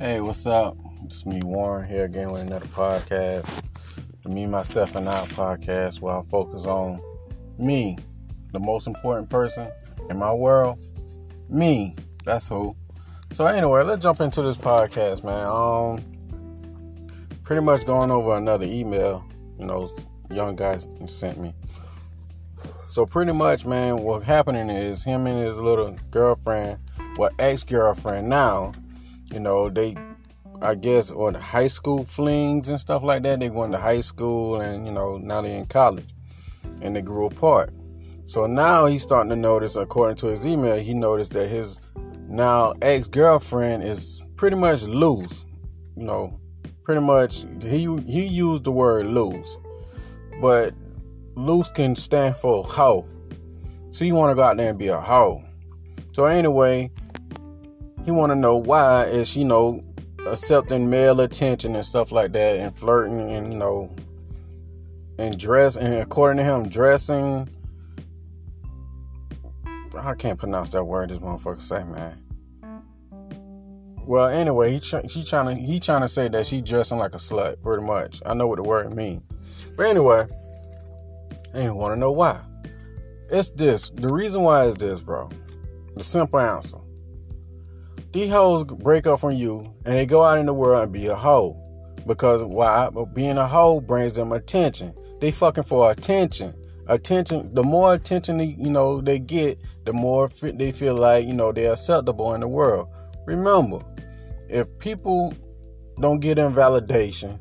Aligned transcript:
Hey, 0.00 0.18
what's 0.22 0.46
up? 0.46 0.78
It's 1.04 1.26
me, 1.26 1.42
Warren, 1.42 1.86
here 1.86 2.06
again 2.06 2.30
with 2.30 2.40
another 2.40 2.64
podcast. 2.68 3.46
Me, 4.26 4.46
myself, 4.46 4.96
and 4.96 5.06
I 5.06 5.12
podcast 5.12 6.00
where 6.00 6.16
I 6.16 6.22
focus 6.22 6.64
on 6.64 7.02
me, 7.58 7.98
the 8.54 8.58
most 8.58 8.86
important 8.86 9.28
person 9.28 9.70
in 10.08 10.16
my 10.16 10.32
world. 10.32 10.78
Me, 11.50 11.94
that's 12.24 12.48
who. 12.48 12.74
So 13.32 13.44
anyway, 13.44 13.82
let's 13.82 14.02
jump 14.02 14.22
into 14.22 14.40
this 14.40 14.56
podcast, 14.56 15.22
man. 15.22 15.46
Um, 15.46 17.36
pretty 17.44 17.60
much 17.60 17.84
going 17.84 18.10
over 18.10 18.38
another 18.38 18.64
email, 18.64 19.22
you 19.58 19.66
know, 19.66 19.94
young 20.30 20.56
guys 20.56 20.86
sent 21.08 21.38
me. 21.38 21.52
So 22.88 23.04
pretty 23.04 23.32
much, 23.32 23.66
man, 23.66 23.98
what's 23.98 24.24
happening 24.24 24.70
is 24.70 25.04
him 25.04 25.26
and 25.26 25.44
his 25.44 25.58
little 25.58 25.94
girlfriend, 26.10 26.78
well, 27.18 27.32
ex-girlfriend 27.38 28.30
now, 28.30 28.72
you 29.32 29.40
know, 29.40 29.68
they 29.68 29.96
I 30.62 30.74
guess 30.74 31.10
or 31.10 31.32
the 31.32 31.40
high 31.40 31.68
school 31.68 32.04
flings 32.04 32.68
and 32.68 32.78
stuff 32.78 33.02
like 33.02 33.22
that. 33.22 33.40
They 33.40 33.48
went 33.48 33.72
to 33.72 33.78
high 33.78 34.02
school 34.02 34.60
and 34.60 34.86
you 34.86 34.92
know, 34.92 35.16
now 35.18 35.40
they're 35.40 35.56
in 35.56 35.66
college. 35.66 36.08
And 36.82 36.94
they 36.94 37.02
grew 37.02 37.26
apart. 37.26 37.72
So 38.26 38.46
now 38.46 38.86
he's 38.86 39.02
starting 39.02 39.30
to 39.30 39.36
notice, 39.36 39.76
according 39.76 40.16
to 40.18 40.28
his 40.28 40.46
email, 40.46 40.78
he 40.78 40.94
noticed 40.94 41.32
that 41.32 41.48
his 41.48 41.80
now 42.28 42.74
ex-girlfriend 42.80 43.82
is 43.82 44.22
pretty 44.36 44.56
much 44.56 44.82
loose. 44.82 45.44
You 45.96 46.04
know, 46.04 46.40
pretty 46.84 47.00
much 47.00 47.44
he 47.62 47.86
he 48.06 48.24
used 48.26 48.64
the 48.64 48.72
word 48.72 49.06
loose. 49.06 49.56
But 50.40 50.74
loose 51.34 51.70
can 51.70 51.96
stand 51.96 52.36
for 52.36 52.62
hoe. 52.62 53.06
So 53.90 54.04
you 54.04 54.14
want 54.14 54.30
to 54.30 54.34
go 54.34 54.42
out 54.42 54.56
there 54.56 54.70
and 54.70 54.78
be 54.78 54.88
a 54.88 55.00
hoe. 55.00 55.42
So 56.12 56.26
anyway, 56.26 56.90
he 58.04 58.10
want 58.10 58.30
to 58.30 58.36
know 58.36 58.56
why 58.56 59.04
is 59.04 59.36
you 59.36 59.44
know 59.44 59.82
accepting 60.26 60.90
male 60.90 61.20
attention 61.20 61.74
and 61.74 61.84
stuff 61.84 62.12
like 62.12 62.32
that 62.32 62.58
and 62.58 62.76
flirting 62.76 63.30
and 63.30 63.52
you 63.52 63.58
know 63.58 63.94
and 65.18 65.38
dress 65.38 65.76
and 65.76 65.94
according 65.94 66.38
to 66.38 66.44
him 66.44 66.68
dressing 66.68 67.48
I 69.96 70.14
can't 70.14 70.38
pronounce 70.38 70.70
that 70.70 70.84
word 70.84 71.10
this 71.10 71.18
motherfucker 71.18 71.60
say 71.60 71.84
man. 71.84 72.22
Well, 74.06 74.28
anyway, 74.28 74.72
he 74.72 74.80
tr- 74.80 75.06
he 75.06 75.24
trying 75.24 75.54
to 75.54 75.60
he 75.60 75.78
trying 75.78 76.00
to 76.00 76.08
say 76.08 76.28
that 76.28 76.46
she 76.46 76.60
dressing 76.60 76.98
like 76.98 77.14
a 77.14 77.18
slut, 77.18 77.62
pretty 77.62 77.84
much. 77.84 78.22
I 78.24 78.34
know 78.34 78.46
what 78.46 78.56
the 78.56 78.62
word 78.62 78.94
mean, 78.94 79.22
but 79.76 79.86
anyway, 79.86 80.26
ain't 81.54 81.76
want 81.76 81.94
to 81.94 81.98
know 81.98 82.12
why. 82.12 82.40
It's 83.30 83.50
this. 83.50 83.90
The 83.90 84.12
reason 84.12 84.42
why 84.42 84.66
is 84.66 84.76
this, 84.76 85.02
bro. 85.02 85.30
The 85.96 86.02
simple 86.02 86.40
answer. 86.40 86.78
These 88.12 88.30
hoes 88.30 88.64
break 88.64 89.06
up 89.06 89.20
from 89.20 89.32
you 89.32 89.72
and 89.84 89.94
they 89.94 90.04
go 90.04 90.24
out 90.24 90.38
in 90.38 90.46
the 90.46 90.54
world 90.54 90.82
and 90.82 90.92
be 90.92 91.06
a 91.06 91.14
hoe. 91.14 91.56
Because 92.06 92.42
why? 92.42 92.90
Being 93.12 93.38
a 93.38 93.46
hoe 93.46 93.80
brings 93.80 94.14
them 94.14 94.32
attention. 94.32 94.94
They 95.20 95.30
fucking 95.30 95.64
for 95.64 95.90
attention. 95.90 96.54
Attention. 96.88 97.54
The 97.54 97.62
more 97.62 97.94
attention 97.94 98.38
they, 98.38 98.56
you 98.58 98.70
know 98.70 99.00
they 99.00 99.20
get, 99.20 99.60
the 99.84 99.92
more 99.92 100.28
they 100.42 100.72
feel 100.72 100.94
like 100.94 101.26
you 101.26 101.34
know 101.34 101.52
they're 101.52 101.72
acceptable 101.72 102.34
in 102.34 102.40
the 102.40 102.48
world. 102.48 102.88
Remember, 103.26 103.78
if 104.48 104.66
people 104.78 105.32
don't 106.00 106.18
get 106.18 106.34
them 106.34 106.52
validation, 106.52 107.38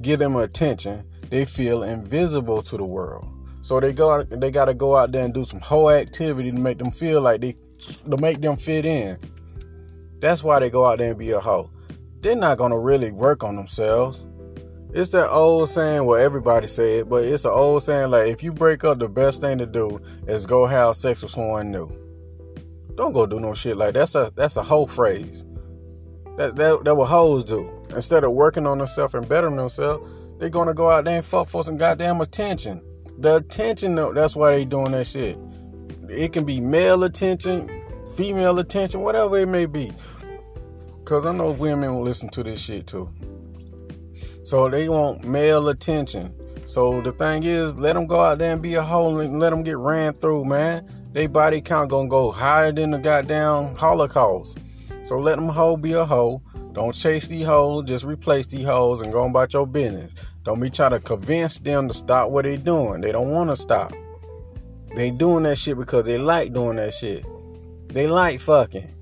give 0.00 0.18
them 0.18 0.34
attention, 0.34 1.04
they 1.28 1.44
feel 1.44 1.84
invisible 1.84 2.62
to 2.62 2.76
the 2.76 2.84
world. 2.84 3.28
So 3.60 3.78
they 3.78 3.92
go 3.92 4.10
out, 4.10 4.30
they 4.30 4.50
got 4.50 4.64
to 4.64 4.74
go 4.74 4.96
out 4.96 5.12
there 5.12 5.24
and 5.24 5.32
do 5.32 5.44
some 5.44 5.60
whole 5.60 5.90
activity 5.90 6.50
to 6.50 6.58
make 6.58 6.78
them 6.78 6.90
feel 6.90 7.20
like 7.20 7.40
they 7.40 7.56
to 8.10 8.16
make 8.16 8.40
them 8.40 8.56
fit 8.56 8.84
in. 8.84 9.18
That's 10.22 10.44
why 10.44 10.60
they 10.60 10.70
go 10.70 10.86
out 10.86 10.98
there 10.98 11.10
and 11.10 11.18
be 11.18 11.32
a 11.32 11.40
hoe. 11.40 11.68
They're 12.20 12.36
not 12.36 12.56
gonna 12.56 12.78
really 12.78 13.10
work 13.10 13.42
on 13.42 13.56
themselves. 13.56 14.22
It's 14.94 15.10
that 15.10 15.28
old 15.28 15.68
saying, 15.68 16.04
well, 16.04 16.20
everybody 16.20 16.68
said, 16.68 17.08
but 17.08 17.24
it's 17.24 17.44
an 17.44 17.50
old 17.50 17.82
saying 17.82 18.12
like 18.12 18.28
if 18.28 18.40
you 18.40 18.52
break 18.52 18.84
up, 18.84 19.00
the 19.00 19.08
best 19.08 19.40
thing 19.40 19.58
to 19.58 19.66
do 19.66 20.00
is 20.28 20.46
go 20.46 20.64
have 20.64 20.94
sex 20.94 21.22
with 21.22 21.32
someone 21.32 21.72
new. 21.72 21.90
Don't 22.94 23.12
go 23.12 23.26
do 23.26 23.40
no 23.40 23.52
shit 23.52 23.76
like 23.76 23.94
that. 23.94 23.98
that's 23.98 24.14
a 24.14 24.32
that's 24.36 24.56
a 24.56 24.62
whole 24.62 24.86
phrase. 24.86 25.44
That 26.36 26.54
that 26.54 26.84
that 26.84 26.94
what 26.94 27.08
hoes 27.08 27.42
do. 27.42 27.68
Instead 27.90 28.22
of 28.22 28.30
working 28.30 28.64
on 28.64 28.78
themselves 28.78 29.14
and 29.14 29.28
bettering 29.28 29.56
themselves, 29.56 30.08
they're 30.38 30.50
gonna 30.50 30.72
go 30.72 30.88
out 30.88 31.04
there 31.04 31.16
and 31.16 31.26
fuck 31.26 31.48
for 31.48 31.64
some 31.64 31.76
goddamn 31.76 32.20
attention. 32.20 32.80
The 33.18 33.36
attention, 33.36 33.96
though, 33.96 34.12
that's 34.12 34.36
why 34.36 34.56
they 34.56 34.64
doing 34.66 34.92
that 34.92 35.08
shit. 35.08 35.36
It 36.08 36.32
can 36.32 36.44
be 36.44 36.60
male 36.60 37.02
attention, 37.02 37.81
female 38.14 38.58
attention, 38.58 39.00
whatever 39.00 39.38
it 39.38 39.48
may 39.48 39.66
be. 39.66 39.92
Cause 41.04 41.26
I 41.26 41.32
know 41.32 41.50
women 41.50 41.94
will 41.94 42.02
listen 42.02 42.28
to 42.30 42.42
this 42.42 42.60
shit 42.60 42.86
too. 42.86 43.10
So 44.44 44.68
they 44.68 44.88
want 44.88 45.24
male 45.24 45.68
attention. 45.68 46.34
So 46.66 47.00
the 47.00 47.12
thing 47.12 47.42
is, 47.44 47.74
let 47.74 47.94
them 47.94 48.06
go 48.06 48.20
out 48.20 48.38
there 48.38 48.52
and 48.52 48.62
be 48.62 48.74
a 48.74 48.82
hoe 48.82 49.18
and 49.18 49.38
let 49.38 49.50
them 49.50 49.62
get 49.62 49.76
ran 49.76 50.14
through, 50.14 50.44
man. 50.44 50.88
They 51.12 51.26
body 51.26 51.60
count 51.60 51.90
gonna 51.90 52.08
go 52.08 52.30
higher 52.30 52.72
than 52.72 52.90
the 52.90 52.98
goddamn 52.98 53.74
Holocaust. 53.74 54.58
So 55.06 55.18
let 55.18 55.36
them 55.36 55.48
hoe 55.48 55.76
be 55.76 55.92
a 55.92 56.04
hoe. 56.04 56.42
Don't 56.72 56.94
chase 56.94 57.28
these 57.28 57.44
hoes, 57.44 57.84
just 57.86 58.04
replace 58.04 58.46
these 58.46 58.64
hoes 58.64 59.02
and 59.02 59.12
go 59.12 59.28
about 59.28 59.52
your 59.52 59.66
business. 59.66 60.12
Don't 60.44 60.60
be 60.60 60.70
trying 60.70 60.92
to 60.92 61.00
convince 61.00 61.58
them 61.58 61.88
to 61.88 61.94
stop 61.94 62.30
what 62.30 62.44
they 62.44 62.56
doing. 62.56 63.02
They 63.02 63.12
don't 63.12 63.30
want 63.30 63.50
to 63.50 63.56
stop. 63.56 63.92
They 64.94 65.10
doing 65.10 65.44
that 65.44 65.58
shit 65.58 65.76
because 65.76 66.04
they 66.04 66.18
like 66.18 66.52
doing 66.52 66.76
that 66.76 66.94
shit. 66.94 67.26
They 67.92 68.06
like 68.06 68.40
fucking. 68.40 68.94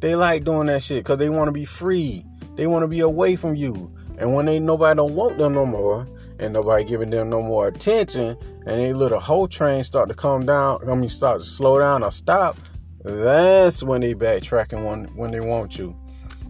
They 0.00 0.14
like 0.14 0.44
doing 0.44 0.66
that 0.66 0.82
shit 0.82 1.02
because 1.02 1.16
they 1.16 1.30
want 1.30 1.48
to 1.48 1.52
be 1.52 1.64
free. 1.64 2.26
They 2.56 2.66
want 2.66 2.82
to 2.82 2.88
be 2.88 3.00
away 3.00 3.36
from 3.36 3.54
you. 3.54 3.90
And 4.18 4.34
when 4.34 4.44
they 4.44 4.58
nobody 4.58 4.96
don't 4.98 5.14
want 5.14 5.38
them 5.38 5.54
no 5.54 5.64
more, 5.64 6.06
and 6.38 6.52
nobody 6.52 6.84
giving 6.84 7.08
them 7.08 7.30
no 7.30 7.40
more 7.40 7.68
attention, 7.68 8.36
and 8.66 8.80
they 8.80 8.92
little 8.92 9.18
whole 9.18 9.48
train 9.48 9.82
start 9.82 10.10
to 10.10 10.14
come 10.14 10.44
down, 10.44 10.86
I 10.86 10.94
mean 10.94 11.08
start 11.08 11.40
to 11.40 11.46
slow 11.46 11.78
down 11.78 12.02
or 12.02 12.12
stop, 12.12 12.56
that's 13.02 13.82
when 13.82 14.02
they 14.02 14.14
backtracking 14.14 14.86
when 14.86 15.04
when 15.16 15.30
they 15.30 15.40
want 15.40 15.78
you. 15.78 15.96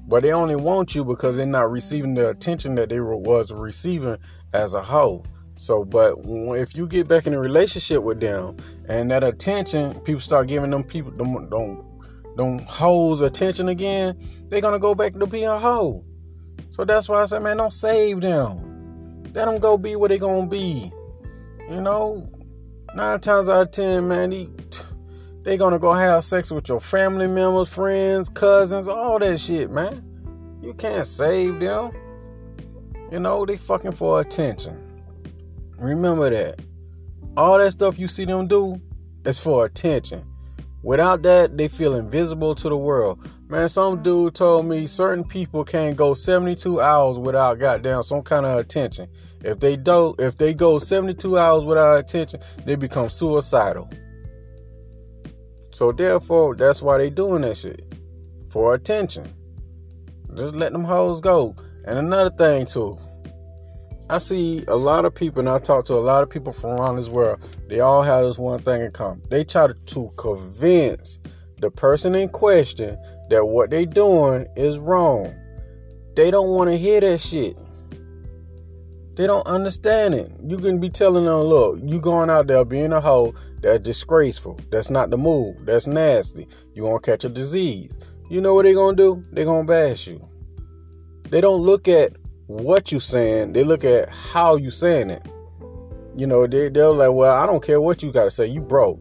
But 0.08 0.24
they 0.24 0.32
only 0.32 0.56
want 0.56 0.96
you 0.96 1.04
because 1.04 1.36
they're 1.36 1.46
not 1.46 1.70
receiving 1.70 2.14
the 2.14 2.30
attention 2.30 2.74
that 2.74 2.88
they 2.88 2.98
was 2.98 3.52
receiving 3.52 4.18
as 4.52 4.74
a 4.74 4.82
whole. 4.82 5.24
So, 5.56 5.84
but 5.84 6.18
if 6.24 6.74
you 6.74 6.86
get 6.86 7.08
back 7.08 7.26
in 7.26 7.34
a 7.34 7.38
relationship 7.38 8.02
with 8.02 8.20
them 8.20 8.56
and 8.88 9.10
that 9.10 9.22
attention, 9.22 10.00
people 10.00 10.20
start 10.20 10.48
giving 10.48 10.70
them 10.70 10.82
people 10.84 11.12
don't 11.12 11.48
don't 11.48 11.84
don't 12.36 12.60
hoes 12.62 13.20
attention 13.20 13.68
again, 13.68 14.18
they're 14.48 14.60
gonna 14.60 14.78
go 14.78 14.94
back 14.94 15.14
to 15.14 15.26
being 15.26 15.46
a 15.46 15.58
hoe. 15.58 16.04
So 16.70 16.84
that's 16.84 17.08
why 17.08 17.22
I 17.22 17.26
said, 17.26 17.42
man, 17.42 17.58
don't 17.58 17.72
save 17.72 18.20
them. 18.20 19.22
Let 19.32 19.46
them 19.46 19.58
go 19.58 19.78
be 19.78 19.96
what 19.96 20.08
they 20.08 20.18
gonna 20.18 20.46
be. 20.46 20.92
You 21.70 21.80
know, 21.80 22.28
nine 22.94 23.20
times 23.20 23.48
out 23.48 23.62
of 23.62 23.70
ten, 23.70 24.08
man, 24.08 24.30
they 24.30 24.48
they 25.44 25.56
gonna 25.56 25.78
go 25.78 25.92
have 25.92 26.24
sex 26.24 26.50
with 26.50 26.68
your 26.68 26.80
family 26.80 27.28
members, 27.28 27.68
friends, 27.68 28.28
cousins, 28.28 28.88
all 28.88 29.20
that 29.20 29.38
shit, 29.38 29.70
man. 29.70 30.02
You 30.62 30.74
can't 30.74 31.06
save 31.06 31.60
them. 31.60 31.92
You 33.12 33.20
know, 33.20 33.46
they 33.46 33.56
fucking 33.56 33.92
for 33.92 34.20
attention. 34.20 34.83
Remember 35.78 36.30
that. 36.30 36.60
All 37.36 37.58
that 37.58 37.72
stuff 37.72 37.98
you 37.98 38.06
see 38.06 38.24
them 38.24 38.46
do 38.46 38.80
is 39.24 39.40
for 39.40 39.64
attention. 39.64 40.24
Without 40.82 41.22
that, 41.22 41.56
they 41.56 41.66
feel 41.68 41.94
invisible 41.94 42.54
to 42.54 42.68
the 42.68 42.76
world. 42.76 43.18
Man, 43.48 43.68
some 43.68 44.02
dude 44.02 44.34
told 44.34 44.66
me 44.66 44.86
certain 44.86 45.24
people 45.24 45.64
can't 45.64 45.96
go 45.96 46.12
72 46.12 46.80
hours 46.80 47.18
without 47.18 47.58
goddamn 47.58 48.02
some 48.02 48.22
kind 48.22 48.44
of 48.44 48.58
attention. 48.58 49.08
If 49.42 49.60
they 49.60 49.76
don't, 49.76 50.18
if 50.20 50.36
they 50.36 50.54
go 50.54 50.78
72 50.78 51.38
hours 51.38 51.64
without 51.64 51.98
attention, 51.98 52.40
they 52.64 52.76
become 52.76 53.08
suicidal. 53.08 53.90
So 55.70 55.90
therefore, 55.90 56.54
that's 56.54 56.82
why 56.82 56.98
they 56.98 57.10
doing 57.10 57.42
that 57.42 57.56
shit. 57.56 57.82
For 58.48 58.74
attention. 58.74 59.34
Just 60.34 60.54
let 60.54 60.72
them 60.72 60.84
hoes 60.84 61.20
go. 61.20 61.56
And 61.86 61.98
another 61.98 62.30
thing 62.30 62.66
too. 62.66 62.98
I 64.10 64.18
see 64.18 64.64
a 64.68 64.76
lot 64.76 65.06
of 65.06 65.14
people, 65.14 65.40
and 65.40 65.48
I 65.48 65.58
talk 65.58 65.86
to 65.86 65.94
a 65.94 65.96
lot 65.96 66.22
of 66.22 66.28
people 66.28 66.52
from 66.52 66.70
around 66.70 66.96
this 66.96 67.08
world. 67.08 67.40
They 67.68 67.80
all 67.80 68.02
have 68.02 68.24
this 68.24 68.38
one 68.38 68.60
thing 68.60 68.82
in 68.82 68.92
common. 68.92 69.22
They 69.30 69.44
try 69.44 69.68
to, 69.68 70.12
convince 70.16 71.18
the 71.58 71.70
person 71.70 72.14
in 72.14 72.28
question 72.28 72.98
that 73.30 73.46
what 73.46 73.70
they're 73.70 73.86
doing 73.86 74.46
is 74.56 74.78
wrong. 74.78 75.34
They 76.16 76.30
don't 76.30 76.50
want 76.50 76.70
to 76.70 76.76
hear 76.76 77.00
that 77.00 77.20
shit. 77.20 77.56
They 79.14 79.26
don't 79.26 79.46
understand 79.46 80.14
it. 80.14 80.30
You 80.46 80.58
can 80.58 80.80
be 80.80 80.90
telling 80.90 81.24
them, 81.24 81.40
look, 81.40 81.78
you 81.82 82.00
going 82.00 82.28
out 82.28 82.46
there 82.46 82.64
being 82.64 82.92
a 82.92 83.00
hoe, 83.00 83.34
that's 83.62 83.82
disgraceful. 83.82 84.60
That's 84.70 84.90
not 84.90 85.10
the 85.10 85.16
move. 85.16 85.64
That's 85.64 85.86
nasty. 85.86 86.46
You 86.74 86.82
gonna 86.82 87.00
catch 87.00 87.24
a 87.24 87.28
disease. 87.28 87.90
You 88.28 88.40
know 88.40 88.54
what 88.54 88.64
they 88.64 88.74
gonna 88.74 88.96
do? 88.96 89.24
They 89.32 89.44
gonna 89.44 89.64
bash 89.64 90.06
you. 90.08 90.28
They 91.30 91.40
don't 91.40 91.62
look 91.62 91.88
at 91.88 92.12
what 92.46 92.92
you 92.92 93.00
saying. 93.00 93.52
They 93.52 93.64
look 93.64 93.84
at 93.84 94.08
how 94.08 94.56
you 94.56 94.70
saying 94.70 95.10
it. 95.10 95.26
You 96.16 96.26
know, 96.26 96.46
they 96.46 96.68
they're 96.68 96.90
like, 96.90 97.12
well, 97.12 97.34
I 97.34 97.46
don't 97.46 97.62
care 97.62 97.80
what 97.80 98.02
you 98.02 98.12
gotta 98.12 98.30
say. 98.30 98.46
You 98.46 98.60
broke. 98.60 99.00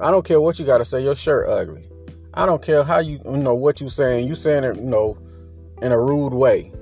I 0.00 0.10
don't 0.10 0.24
care 0.24 0.40
what 0.40 0.58
you 0.58 0.64
gotta 0.64 0.84
say. 0.84 1.02
Your 1.02 1.14
shirt 1.14 1.48
ugly. 1.48 1.88
I 2.32 2.46
don't 2.46 2.62
care 2.62 2.84
how 2.84 3.00
you 3.00 3.20
you 3.24 3.36
know 3.36 3.54
what 3.54 3.80
you 3.80 3.88
saying. 3.88 4.28
You 4.28 4.34
saying 4.34 4.64
it, 4.64 4.76
you 4.76 4.82
know, 4.82 5.18
in 5.82 5.92
a 5.92 5.98
rude 5.98 6.34
way. 6.34 6.72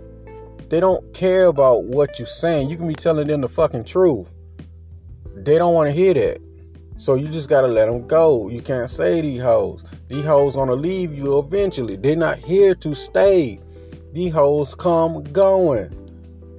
They 0.68 0.80
don't 0.80 1.14
care 1.14 1.46
about 1.46 1.84
what 1.84 2.18
you're 2.18 2.26
saying. 2.26 2.68
You 2.68 2.76
can 2.76 2.86
be 2.86 2.94
telling 2.94 3.26
them 3.26 3.40
the 3.40 3.48
fucking 3.48 3.84
truth. 3.84 4.30
They 5.34 5.56
don't 5.56 5.72
want 5.72 5.88
to 5.88 5.92
hear 5.92 6.12
that. 6.14 6.40
So 6.98 7.14
you 7.14 7.28
just 7.28 7.48
gotta 7.48 7.68
let 7.68 7.86
them 7.86 8.06
go. 8.06 8.48
You 8.48 8.60
can't 8.60 8.90
say 8.90 9.20
these 9.20 9.40
hoes. 9.40 9.84
These 10.08 10.24
hoes 10.24 10.54
gonna 10.54 10.74
leave 10.74 11.16
you 11.16 11.38
eventually. 11.38 11.96
They're 11.96 12.16
not 12.16 12.38
here 12.38 12.74
to 12.74 12.94
stay. 12.94 13.60
These 14.12 14.32
hoes 14.32 14.74
come 14.74 15.22
going. 15.24 15.92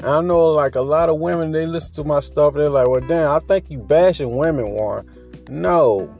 I 0.01 0.21
know 0.21 0.47
like 0.47 0.75
a 0.75 0.81
lot 0.81 1.09
of 1.09 1.19
women, 1.19 1.51
they 1.51 1.65
listen 1.65 1.93
to 1.95 2.03
my 2.03 2.21
stuff, 2.21 2.53
they're 2.53 2.69
like, 2.69 2.87
well 2.87 3.01
damn, 3.01 3.31
I 3.31 3.39
think 3.39 3.65
you 3.69 3.79
bashing 3.79 4.35
women, 4.35 4.69
Warren. 4.71 5.09
No. 5.49 6.15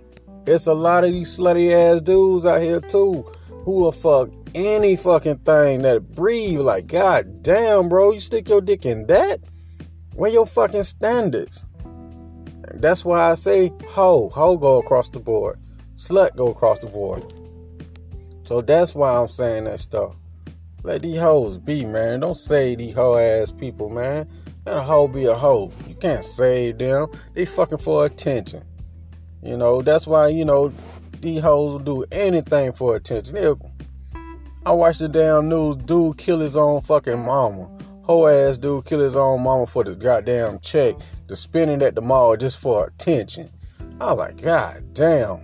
It's 0.45 0.67
a 0.67 0.73
lot 0.73 1.03
of 1.03 1.11
these 1.11 1.37
slutty 1.37 1.71
ass 1.71 2.01
dudes 2.01 2.45
out 2.45 2.61
here 2.61 2.81
too 2.81 3.25
who 3.63 3.71
will 3.71 3.91
fuck 3.91 4.29
any 4.55 4.95
fucking 4.95 5.37
thing 5.39 5.83
that 5.83 6.15
breathe. 6.15 6.59
Like, 6.59 6.87
god 6.87 7.43
damn, 7.43 7.89
bro, 7.89 8.11
you 8.11 8.19
stick 8.19 8.49
your 8.49 8.61
dick 8.61 8.85
in 8.85 9.05
that? 9.07 9.41
Where 10.15 10.31
your 10.31 10.47
fucking 10.47 10.83
standards? 10.83 11.65
That's 12.73 13.05
why 13.05 13.31
I 13.31 13.35
say 13.35 13.71
ho, 13.87 14.29
ho 14.29 14.57
go 14.57 14.79
across 14.79 15.09
the 15.09 15.19
board. 15.19 15.59
Slut 15.95 16.35
go 16.35 16.47
across 16.47 16.79
the 16.79 16.87
board. 16.87 17.23
So 18.43 18.61
that's 18.61 18.95
why 18.95 19.11
I'm 19.11 19.27
saying 19.27 19.65
that 19.65 19.79
stuff. 19.79 20.15
Let 20.83 21.01
these 21.01 21.19
hoes 21.19 21.57
be, 21.57 21.85
man. 21.85 22.21
Don't 22.21 22.35
say 22.35 22.75
these 22.75 22.95
hoe 22.95 23.17
ass 23.17 23.51
people, 23.51 23.89
man. 23.89 24.27
Let 24.65 24.77
a 24.77 24.81
hoe 24.81 25.07
be 25.07 25.25
a 25.25 25.35
hoe. 25.35 25.71
You 25.87 25.95
can't 25.95 26.23
save 26.23 26.77
them. 26.77 27.09
They 27.33 27.45
fucking 27.45 27.79
for 27.79 28.05
attention. 28.05 28.63
You 29.41 29.57
know, 29.57 29.81
that's 29.81 30.07
why, 30.07 30.29
you 30.29 30.45
know, 30.45 30.73
these 31.19 31.41
hoes 31.41 31.73
will 31.73 31.79
do 31.79 32.05
anything 32.11 32.71
for 32.71 32.95
attention. 32.95 33.35
They'll, 33.35 33.59
I 34.65 34.71
watched 34.71 34.99
the 34.99 35.07
damn 35.09 35.49
news, 35.49 35.75
dude 35.77 36.17
kill 36.17 36.39
his 36.39 36.55
own 36.55 36.81
fucking 36.81 37.19
mama. 37.19 37.69
Whole 38.03 38.27
ass 38.27 38.57
dude 38.57 38.85
kill 38.85 38.99
his 38.99 39.15
own 39.15 39.43
mama 39.43 39.65
for 39.65 39.83
the 39.83 39.93
goddamn 39.95 40.59
check 40.59 40.95
The 41.27 41.35
spending 41.35 41.81
at 41.81 41.95
the 41.95 42.01
mall 42.01 42.35
just 42.35 42.57
for 42.57 42.87
attention. 42.87 43.49
I 44.01 44.13
was 44.13 44.17
like, 44.17 44.41
God 44.41 44.93
damn. 44.93 45.39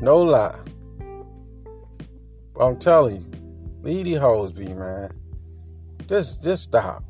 No 0.00 0.18
lie. 0.18 0.58
I'm 2.60 2.78
telling 2.78 3.16
you, 3.16 3.41
leave 3.82 4.04
these 4.04 4.18
hoes 4.18 4.52
be, 4.52 4.68
man. 4.68 5.12
Just 6.08 6.42
just 6.42 6.64
stop. 6.64 7.04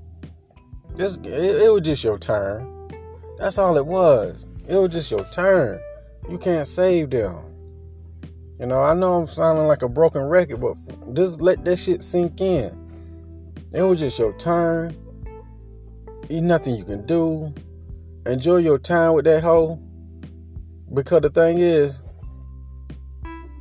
Just 0.96 1.24
it, 1.26 1.62
it 1.62 1.72
was 1.72 1.82
just 1.82 2.04
your 2.04 2.18
turn. 2.18 2.90
That's 3.38 3.58
all 3.58 3.76
it 3.76 3.86
was. 3.86 4.46
It 4.68 4.76
was 4.76 4.92
just 4.92 5.10
your 5.10 5.24
turn. 5.32 5.80
You 6.28 6.38
can't 6.38 6.66
save 6.66 7.10
them. 7.10 7.36
You 8.60 8.66
know, 8.66 8.80
I 8.80 8.94
know 8.94 9.14
I'm 9.14 9.26
sounding 9.26 9.66
like 9.66 9.82
a 9.82 9.88
broken 9.88 10.22
record, 10.22 10.60
but 10.60 10.76
just 11.14 11.40
let 11.40 11.64
that 11.64 11.76
shit 11.76 12.02
sink 12.02 12.40
in. 12.40 12.78
It 13.72 13.82
was 13.82 13.98
just 13.98 14.18
your 14.18 14.32
turn. 14.38 14.96
Ain't 16.30 16.46
nothing 16.46 16.76
you 16.76 16.84
can 16.84 17.04
do. 17.06 17.52
Enjoy 18.26 18.58
your 18.58 18.78
time 18.78 19.14
with 19.14 19.24
that 19.24 19.42
hoe. 19.42 19.80
Because 20.94 21.22
the 21.22 21.30
thing 21.30 21.58
is, 21.58 22.02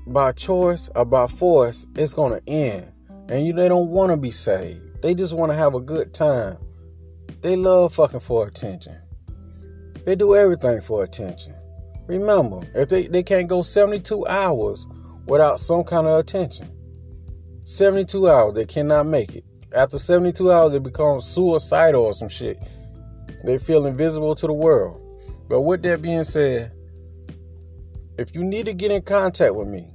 by 0.05 0.33
choice 0.33 0.89
or 0.93 1.05
by 1.05 1.27
force, 1.27 1.85
it's 1.95 2.13
gonna 2.13 2.41
end. 2.45 2.90
And 3.31 3.48
you 3.48 3.54
they 3.54 3.69
don't 3.69 3.89
wanna 3.92 4.18
be 4.18 4.31
saved. 4.31 5.01
They 5.01 5.16
just 5.16 5.33
wanna 5.33 5.56
have 5.56 5.74
a 5.74 5.80
good 5.80 6.13
time. 6.13 6.57
They 7.39 7.56
love 7.56 7.94
fucking 7.94 8.19
for 8.19 8.45
attention. 8.45 8.98
They 10.04 10.16
do 10.16 10.36
everything 10.36 10.81
for 10.81 11.06
attention. 11.06 11.56
Remember, 12.07 12.60
if 12.75 12.89
they, 12.89 13.07
they 13.07 13.24
can't 13.24 13.48
go 13.48 13.62
72 13.62 14.28
hours 14.28 14.86
without 15.28 15.62
some 15.62 15.86
kind 15.86 16.07
of 16.07 16.19
attention. 16.19 16.69
72 17.63 18.30
hours, 18.30 18.54
they 18.54 18.66
cannot 18.66 19.06
make 19.06 19.33
it. 19.33 19.45
After 19.74 19.98
72 19.98 20.51
hours, 20.51 20.74
they 20.74 20.80
become 20.80 21.22
suicidal 21.22 22.04
or 22.04 22.13
some 22.13 22.28
shit. 22.28 22.62
They 23.45 23.57
feel 23.57 23.86
invisible 23.86 24.36
to 24.36 24.45
the 24.45 24.51
world. 24.51 25.00
But 25.48 25.62
with 25.62 25.83
that 25.83 26.01
being 26.01 26.25
said, 26.25 26.74
if 28.18 28.36
you 28.36 28.44
need 28.44 28.66
to 28.66 28.74
get 28.74 28.92
in 28.92 29.04
contact 29.04 29.56
with 29.56 29.69
me, 29.69 29.88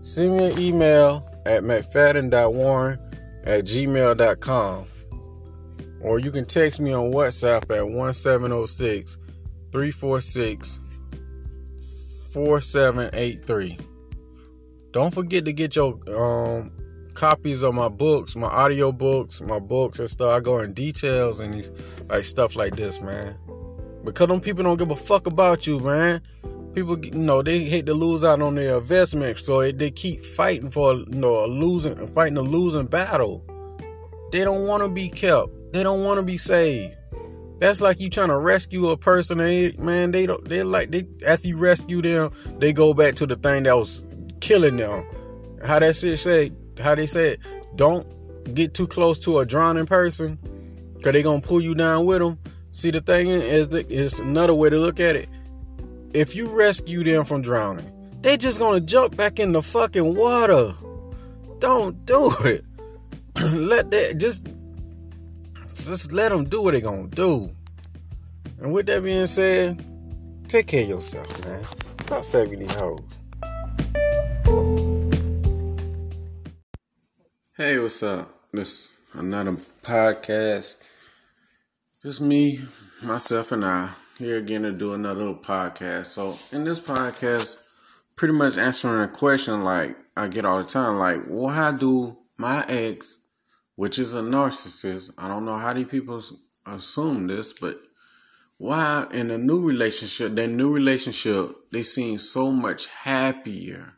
send 0.00 0.34
me 0.34 0.50
an 0.50 0.58
email 0.58 1.27
at 1.48 1.62
mcfadden.warren 1.62 2.98
at 3.44 3.64
gmail.com. 3.64 4.86
Or 6.00 6.18
you 6.18 6.30
can 6.30 6.44
text 6.44 6.78
me 6.78 6.92
on 6.92 7.10
WhatsApp 7.10 7.62
at 7.74 7.88
1706 7.88 9.18
346 9.72 10.78
4783. 12.32 13.78
Don't 14.92 15.12
forget 15.12 15.44
to 15.46 15.52
get 15.52 15.74
your 15.74 15.98
um, 16.08 16.72
copies 17.14 17.62
of 17.62 17.74
my 17.74 17.88
books, 17.88 18.36
my 18.36 18.46
audio 18.46 18.92
books, 18.92 19.40
my 19.40 19.58
books 19.58 19.98
and 19.98 20.08
stuff. 20.08 20.30
I 20.30 20.40
go 20.40 20.58
in 20.58 20.72
details 20.74 21.40
and 21.40 21.54
these, 21.54 21.70
like 22.08 22.24
stuff 22.24 22.56
like 22.56 22.76
this, 22.76 23.00
man. 23.00 23.36
Because 24.04 24.28
them 24.28 24.40
people 24.40 24.64
don't 24.64 24.76
give 24.76 24.90
a 24.90 24.96
fuck 24.96 25.26
about 25.26 25.66
you, 25.66 25.80
man. 25.80 26.20
People, 26.78 27.04
you 27.04 27.10
know, 27.12 27.42
they 27.42 27.64
hate 27.64 27.86
to 27.86 27.94
lose 27.94 28.24
out 28.24 28.40
on 28.40 28.54
their 28.54 28.78
investment, 28.78 29.38
so 29.38 29.70
they 29.72 29.90
keep 29.90 30.24
fighting 30.24 30.70
for, 30.70 30.94
you 30.94 31.06
know, 31.06 31.44
a 31.44 31.46
losing, 31.46 32.06
fighting 32.08 32.36
a 32.36 32.42
losing 32.42 32.86
battle. 32.86 33.44
They 34.30 34.44
don't 34.44 34.66
want 34.66 34.82
to 34.82 34.88
be 34.88 35.08
kept. 35.08 35.72
They 35.72 35.82
don't 35.82 36.04
want 36.04 36.18
to 36.18 36.22
be 36.22 36.36
saved. 36.36 36.96
That's 37.58 37.80
like 37.80 37.98
you 37.98 38.10
trying 38.10 38.28
to 38.28 38.38
rescue 38.38 38.88
a 38.90 38.96
person, 38.96 39.40
and 39.40 39.78
man, 39.78 40.12
they 40.12 40.26
don't. 40.26 40.44
They 40.48 40.62
like 40.62 40.92
they 40.92 41.06
after 41.26 41.48
you 41.48 41.56
rescue 41.56 42.00
them, 42.00 42.32
they 42.58 42.72
go 42.72 42.94
back 42.94 43.16
to 43.16 43.26
the 43.26 43.34
thing 43.34 43.64
that 43.64 43.76
was 43.76 44.04
killing 44.40 44.76
them. 44.76 45.04
How 45.64 45.80
that 45.80 45.96
shit 45.96 46.18
say? 46.20 46.52
how 46.80 46.94
they 46.94 47.06
said, 47.06 47.38
don't 47.76 48.06
get 48.54 48.74
too 48.74 48.86
close 48.86 49.18
to 49.20 49.38
a 49.38 49.46
drowning 49.46 49.86
person 49.86 50.38
because 50.96 51.12
they 51.12 51.22
to 51.22 51.40
pull 51.40 51.60
you 51.60 51.74
down 51.74 52.06
with 52.06 52.20
them. 52.20 52.38
See, 52.72 52.90
the 52.90 53.00
thing 53.00 53.28
is, 53.28 53.68
it's 53.72 54.18
another 54.20 54.54
way 54.54 54.70
to 54.70 54.78
look 54.78 55.00
at 55.00 55.16
it. 55.16 55.28
If 56.14 56.34
you 56.34 56.48
rescue 56.48 57.04
them 57.04 57.24
from 57.24 57.42
drowning, 57.42 57.92
they 58.22 58.38
just 58.38 58.58
to 58.76 58.80
jump 58.80 59.14
back 59.14 59.38
in 59.38 59.52
the 59.52 59.60
fucking 59.60 60.14
water. 60.14 60.74
Don't 61.58 62.06
do 62.06 62.34
it. 62.44 62.64
let 63.52 63.90
that, 63.90 64.16
just, 64.16 64.42
just 65.84 66.10
let 66.10 66.30
them 66.30 66.44
do 66.44 66.62
what 66.62 66.72
they 66.72 66.80
to 67.10 67.14
do. 67.14 67.50
And 68.58 68.72
with 68.72 68.86
that 68.86 69.02
being 69.02 69.26
said, 69.26 69.84
take 70.48 70.68
care 70.68 70.84
of 70.84 70.88
yourself, 70.88 71.44
man. 71.44 71.62
Stop 72.00 72.24
saving 72.24 72.60
these 72.60 72.74
hoes. 72.74 73.00
Hey, 77.54 77.78
what's 77.78 78.02
up? 78.02 78.32
This 78.50 78.88
another 79.12 79.56
podcast. 79.82 80.76
Just 82.02 82.22
me, 82.22 82.60
myself, 83.02 83.52
and 83.52 83.64
I 83.64 83.90
here 84.18 84.36
again 84.36 84.62
to 84.62 84.72
do 84.72 84.94
another 84.94 85.20
little 85.20 85.34
podcast. 85.36 86.06
So 86.06 86.36
in 86.50 86.64
this 86.64 86.80
podcast, 86.80 87.58
pretty 88.16 88.34
much 88.34 88.58
answering 88.58 89.00
a 89.00 89.08
question 89.08 89.62
like 89.62 89.96
I 90.16 90.26
get 90.26 90.44
all 90.44 90.58
the 90.58 90.64
time, 90.64 90.98
like, 90.98 91.22
well, 91.28 91.54
how 91.54 91.70
do 91.70 92.18
my 92.36 92.64
ex, 92.68 93.18
which 93.76 93.96
is 93.96 94.14
a 94.14 94.20
narcissist, 94.20 95.12
I 95.16 95.28
don't 95.28 95.44
know 95.44 95.56
how 95.56 95.72
these 95.72 95.86
people 95.86 96.20
assume 96.66 97.28
this, 97.28 97.52
but 97.52 97.80
why 98.56 99.06
in 99.12 99.30
a 99.30 99.38
new 99.38 99.64
relationship, 99.64 100.34
their 100.34 100.48
new 100.48 100.74
relationship, 100.74 101.52
they 101.70 101.84
seem 101.84 102.18
so 102.18 102.50
much 102.50 102.88
happier. 102.88 103.94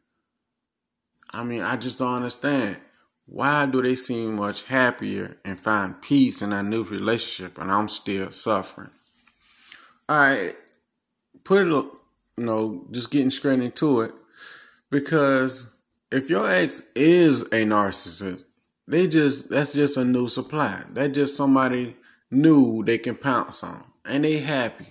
I 1.30 1.44
mean, 1.44 1.62
I 1.62 1.76
just 1.76 1.98
don't 1.98 2.16
understand 2.16 2.76
why 3.24 3.64
do 3.64 3.80
they 3.80 3.94
seem 3.94 4.36
much 4.36 4.64
happier 4.64 5.38
and 5.46 5.58
find 5.58 6.02
peace 6.02 6.42
in 6.42 6.52
a 6.52 6.62
new 6.62 6.82
relationship 6.82 7.56
and 7.58 7.70
I'm 7.72 7.88
still 7.88 8.30
suffering? 8.32 8.90
Right, 10.10 10.56
put 11.44 11.68
it, 11.68 11.70
you 11.70 11.92
know, 12.36 12.86
just 12.90 13.12
getting 13.12 13.30
straight 13.30 13.60
into 13.60 14.00
it 14.00 14.12
because 14.90 15.70
if 16.10 16.28
your 16.28 16.50
ex 16.50 16.82
is 16.96 17.42
a 17.42 17.64
narcissist, 17.64 18.42
they 18.88 19.06
just, 19.06 19.50
that's 19.50 19.72
just 19.72 19.96
a 19.96 20.04
new 20.04 20.26
supply. 20.28 20.82
That's 20.92 21.14
just 21.14 21.36
somebody 21.36 21.96
new 22.28 22.82
they 22.84 22.98
can 22.98 23.14
pounce 23.14 23.62
on 23.62 23.84
and 24.04 24.24
they 24.24 24.38
happy. 24.38 24.88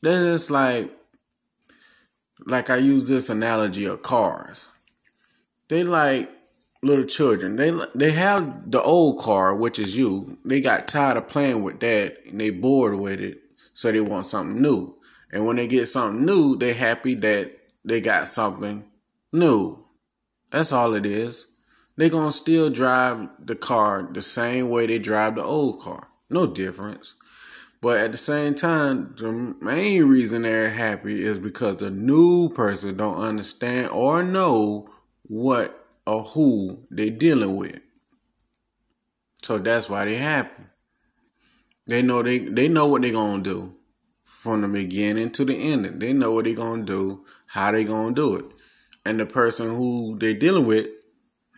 That's 0.00 0.24
just 0.24 0.50
like, 0.50 0.92
like 2.46 2.70
I 2.70 2.76
use 2.76 3.08
this 3.08 3.28
analogy 3.28 3.84
of 3.86 4.02
cars. 4.02 4.68
They 5.68 5.82
like 5.82 6.30
little 6.82 7.04
children. 7.04 7.56
They 7.56 7.72
they 7.96 8.12
have 8.12 8.70
the 8.70 8.80
old 8.80 9.18
car, 9.20 9.56
which 9.56 9.80
is 9.80 9.96
you. 9.96 10.38
They 10.44 10.60
got 10.60 10.86
tired 10.86 11.16
of 11.16 11.28
playing 11.28 11.64
with 11.64 11.80
that 11.80 12.24
and 12.26 12.40
they 12.40 12.50
bored 12.50 12.98
with 13.00 13.20
it, 13.20 13.42
so 13.76 13.92
they 13.92 14.00
want 14.00 14.24
something 14.24 14.60
new. 14.60 14.96
And 15.30 15.46
when 15.46 15.56
they 15.56 15.66
get 15.66 15.86
something 15.86 16.24
new, 16.24 16.56
they 16.56 16.72
happy 16.72 17.14
that 17.16 17.52
they 17.84 18.00
got 18.00 18.26
something 18.26 18.86
new. 19.34 19.84
That's 20.50 20.72
all 20.72 20.94
it 20.94 21.04
is. 21.04 21.48
They 21.94 22.08
gonna 22.08 22.32
still 22.32 22.70
drive 22.70 23.28
the 23.38 23.54
car 23.54 24.08
the 24.10 24.22
same 24.22 24.70
way 24.70 24.86
they 24.86 24.98
drive 24.98 25.34
the 25.34 25.42
old 25.42 25.82
car. 25.82 26.08
No 26.30 26.46
difference. 26.46 27.14
But 27.82 27.98
at 27.98 28.12
the 28.12 28.18
same 28.18 28.54
time, 28.54 29.14
the 29.18 29.30
main 29.60 30.06
reason 30.06 30.42
they're 30.42 30.70
happy 30.70 31.22
is 31.22 31.38
because 31.38 31.76
the 31.76 31.90
new 31.90 32.48
person 32.48 32.96
don't 32.96 33.18
understand 33.18 33.90
or 33.90 34.22
know 34.22 34.88
what 35.24 35.86
or 36.06 36.22
who 36.22 36.86
they're 36.90 37.10
dealing 37.10 37.56
with. 37.56 37.80
So 39.42 39.58
that's 39.58 39.90
why 39.90 40.06
they 40.06 40.16
happy. 40.16 40.62
They 41.86 42.02
know 42.02 42.22
they 42.22 42.38
they 42.38 42.68
know 42.68 42.86
what 42.86 43.02
they're 43.02 43.12
gonna 43.12 43.42
do 43.42 43.74
from 44.24 44.62
the 44.62 44.68
beginning 44.68 45.30
to 45.30 45.44
the 45.44 45.54
ending. 45.54 45.98
They 45.98 46.12
know 46.12 46.32
what 46.32 46.44
they're 46.44 46.54
gonna 46.54 46.84
do, 46.84 47.24
how 47.46 47.70
they 47.70 47.84
gonna 47.84 48.14
do 48.14 48.34
it. 48.36 48.44
And 49.04 49.20
the 49.20 49.26
person 49.26 49.74
who 49.74 50.16
they're 50.18 50.34
dealing 50.34 50.66
with 50.66 50.88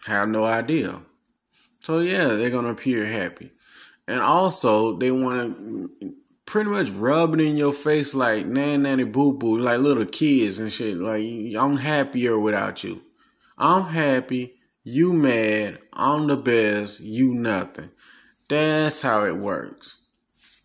have 0.07 0.29
no 0.29 0.45
idea. 0.45 1.03
So 1.81 2.01
yeah, 2.01 2.29
they're 2.29 2.51
gonna 2.51 2.69
appear 2.69 3.07
happy. 3.07 3.53
And 4.07 4.21
also 4.21 4.97
they 4.97 5.11
wanna 5.11 5.89
pretty 6.45 6.71
much 6.71 6.91
rub 6.91 7.35
it 7.35 7.41
in 7.41 7.57
your 7.57 7.73
face 7.73 8.15
like 8.15 8.47
nan 8.47 8.83
nanny 8.83 9.05
boo 9.05 9.35
boo, 9.35 9.59
like 9.59 9.81
little 9.81 10.07
kids 10.07 10.59
and 10.59 10.73
shit. 10.73 10.97
Like 10.97 11.23
I'm 11.59 11.77
happier 11.77 12.39
without 12.39 12.85
you. 12.85 13.03
I'm 13.57 13.85
happy, 13.87 14.55
you 14.85 15.13
mad, 15.13 15.79
I'm 15.93 16.27
the 16.27 16.37
best, 16.37 17.01
you 17.01 17.35
nothing. 17.35 17.91
That's 18.49 19.03
how 19.03 19.25
it 19.25 19.37
works. 19.37 19.98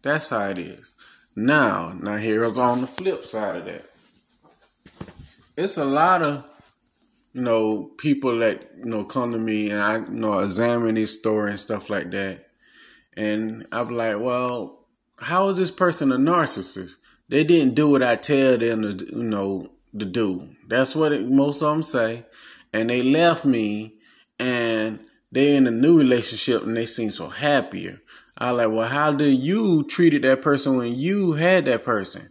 That's 0.03 0.29
how 0.29 0.49
it 0.49 0.59
is. 0.59 0.93
Now, 1.35 1.93
now 1.99 2.17
here's 2.17 2.59
on 2.59 2.81
the 2.81 2.87
flip 2.87 3.25
side 3.25 3.55
of 3.55 3.65
that. 3.65 3.85
It's 5.57 5.77
a 5.77 5.85
lot 5.85 6.21
of 6.21 6.49
you 7.33 7.41
know 7.41 7.91
people 7.97 8.37
that 8.39 8.71
you 8.77 8.85
know 8.85 9.03
come 9.03 9.31
to 9.31 9.39
me 9.39 9.71
and 9.71 9.81
I 9.81 9.97
you 9.99 10.07
know 10.09 10.39
examine 10.39 10.95
this 10.95 11.17
story 11.17 11.51
and 11.51 11.59
stuff 11.59 11.89
like 11.89 12.11
that, 12.11 12.49
and 13.17 13.65
I'm 13.71 13.89
like, 13.89 14.19
well, 14.19 14.85
how 15.17 15.49
is 15.49 15.57
this 15.57 15.71
person 15.71 16.11
a 16.11 16.17
narcissist? 16.17 16.95
They 17.29 17.43
didn't 17.43 17.75
do 17.75 17.89
what 17.89 18.03
I 18.03 18.15
tell 18.15 18.57
them 18.57 18.81
to 18.83 19.05
you 19.05 19.23
know 19.23 19.71
to 19.97 20.05
do. 20.05 20.55
That's 20.67 20.95
what 20.95 21.11
it, 21.13 21.27
most 21.27 21.63
of 21.63 21.73
them 21.73 21.83
say, 21.83 22.25
and 22.71 22.89
they 22.89 23.01
left 23.01 23.45
me 23.45 23.95
and 24.39 24.99
they're 25.31 25.55
in 25.55 25.67
a 25.67 25.71
new 25.71 25.97
relationship 25.97 26.63
and 26.63 26.75
they 26.75 26.85
seem 26.85 27.11
so 27.11 27.29
happier. 27.29 28.01
I 28.37 28.51
like, 28.51 28.71
well, 28.71 28.87
how 28.87 29.13
did 29.13 29.39
you 29.39 29.83
treated 29.83 30.23
that 30.23 30.41
person 30.41 30.77
when 30.77 30.95
you 30.95 31.33
had 31.33 31.65
that 31.65 31.83
person? 31.83 32.29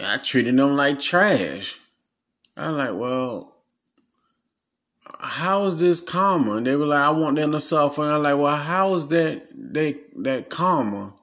I 0.00 0.18
treated 0.18 0.56
them 0.56 0.76
like 0.76 1.00
trash. 1.00 1.78
I 2.56 2.68
like, 2.70 2.94
well, 2.94 3.56
how 5.18 5.64
is 5.66 5.78
this 5.78 6.00
karma? 6.00 6.56
And 6.56 6.66
they 6.66 6.76
were 6.76 6.86
like, 6.86 7.00
I 7.02 7.10
want 7.10 7.36
them 7.36 7.52
to 7.52 7.60
suffer. 7.60 8.02
And 8.02 8.12
I'm 8.12 8.22
like, 8.22 8.38
well, 8.38 8.56
how 8.56 8.94
is 8.94 9.06
that 9.08 9.46
they 9.54 10.00
that 10.16 10.48
karma? 10.50 11.14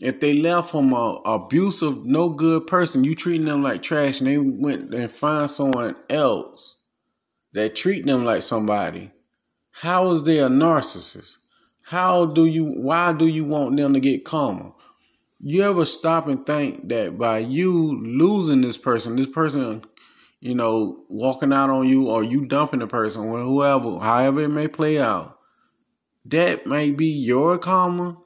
If 0.00 0.20
they 0.20 0.34
left 0.34 0.70
from 0.70 0.92
a 0.92 1.20
abusive, 1.24 2.04
no 2.04 2.28
good 2.28 2.66
person, 2.66 3.04
you 3.04 3.14
treating 3.14 3.46
them 3.46 3.62
like 3.62 3.82
trash, 3.82 4.20
and 4.20 4.28
they 4.28 4.36
went 4.36 4.92
and 4.92 5.10
find 5.10 5.50
someone 5.50 5.96
else 6.10 6.76
that 7.52 7.74
treat 7.74 8.04
them 8.04 8.24
like 8.24 8.42
somebody. 8.42 9.12
How 9.70 10.10
is 10.12 10.22
they 10.22 10.38
a 10.38 10.48
narcissist? 10.48 11.36
How 11.90 12.26
do 12.26 12.46
you, 12.46 12.64
why 12.64 13.12
do 13.12 13.28
you 13.28 13.44
want 13.44 13.76
them 13.76 13.94
to 13.94 14.00
get 14.00 14.24
karma? 14.24 14.72
You 15.38 15.62
ever 15.62 15.86
stop 15.86 16.26
and 16.26 16.44
think 16.44 16.88
that 16.88 17.16
by 17.16 17.38
you 17.38 17.96
losing 18.02 18.60
this 18.60 18.76
person, 18.76 19.14
this 19.14 19.28
person, 19.28 19.84
you 20.40 20.56
know, 20.56 21.04
walking 21.08 21.52
out 21.52 21.70
on 21.70 21.88
you 21.88 22.10
or 22.10 22.24
you 22.24 22.44
dumping 22.44 22.80
the 22.80 22.88
person 22.88 23.22
or 23.22 23.38
whoever, 23.38 24.00
however 24.00 24.40
it 24.40 24.48
may 24.48 24.66
play 24.66 24.98
out, 24.98 25.38
that 26.24 26.66
may 26.66 26.90
be 26.90 27.06
your 27.06 27.56
karma. 27.56 28.16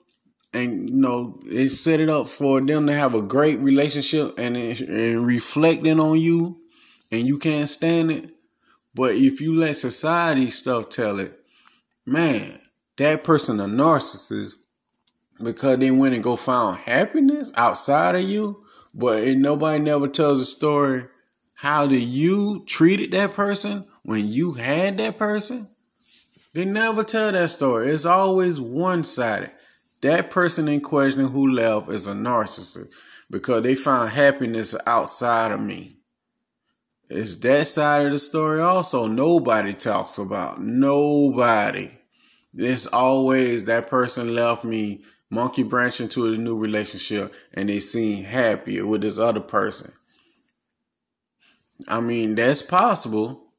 And, 0.54 0.88
you 0.88 0.96
know, 0.96 1.38
it 1.44 1.68
set 1.68 2.00
it 2.00 2.08
up 2.08 2.28
for 2.28 2.62
them 2.62 2.86
to 2.86 2.94
have 2.94 3.14
a 3.14 3.20
great 3.20 3.58
relationship 3.58 4.38
and, 4.38 4.56
and 4.56 5.26
reflecting 5.26 6.00
on 6.00 6.18
you 6.18 6.62
and 7.10 7.26
you 7.26 7.38
can't 7.38 7.68
stand 7.68 8.10
it. 8.10 8.30
But 8.94 9.16
if 9.16 9.42
you 9.42 9.54
let 9.54 9.76
society 9.76 10.50
stuff 10.50 10.88
tell 10.88 11.20
it, 11.20 11.38
man, 12.06 12.59
that 13.00 13.24
person 13.24 13.58
a 13.60 13.64
narcissist 13.64 14.56
because 15.42 15.78
they 15.78 15.90
went 15.90 16.14
and 16.14 16.22
go 16.22 16.36
find 16.36 16.76
happiness 16.80 17.50
outside 17.56 18.14
of 18.14 18.22
you, 18.22 18.62
but 18.92 19.26
nobody 19.38 19.82
never 19.82 20.06
tells 20.06 20.38
a 20.38 20.44
story 20.44 21.06
how 21.54 21.86
did 21.86 22.02
you 22.02 22.62
treated 22.66 23.10
that 23.12 23.32
person 23.32 23.86
when 24.02 24.28
you 24.28 24.52
had 24.52 24.98
that 24.98 25.18
person. 25.18 25.68
They 26.52 26.66
never 26.66 27.02
tell 27.02 27.32
that 27.32 27.48
story. 27.48 27.90
It's 27.90 28.04
always 28.04 28.60
one 28.60 29.04
sided. 29.04 29.52
That 30.02 30.30
person 30.30 30.68
in 30.68 30.82
question 30.82 31.28
who 31.28 31.50
left 31.50 31.88
is 31.88 32.06
a 32.06 32.12
narcissist 32.12 32.90
because 33.30 33.62
they 33.62 33.76
found 33.76 34.10
happiness 34.10 34.74
outside 34.86 35.52
of 35.52 35.60
me. 35.60 35.96
It's 37.08 37.36
that 37.36 37.66
side 37.66 38.06
of 38.06 38.12
the 38.12 38.18
story 38.18 38.60
also 38.60 39.06
nobody 39.06 39.72
talks 39.72 40.18
about. 40.18 40.60
Nobody. 40.60 41.99
It's 42.54 42.86
always 42.86 43.64
that 43.64 43.88
person 43.88 44.34
left 44.34 44.64
me 44.64 45.02
monkey 45.30 45.62
branch 45.62 46.00
into 46.00 46.26
a 46.26 46.36
new 46.36 46.56
relationship 46.56 47.32
and 47.54 47.68
they 47.68 47.80
seem 47.80 48.24
happier 48.24 48.86
with 48.86 49.02
this 49.02 49.18
other 49.18 49.40
person. 49.40 49.92
I 51.88 52.00
mean, 52.00 52.34
that's 52.34 52.62
possible, 52.62 53.52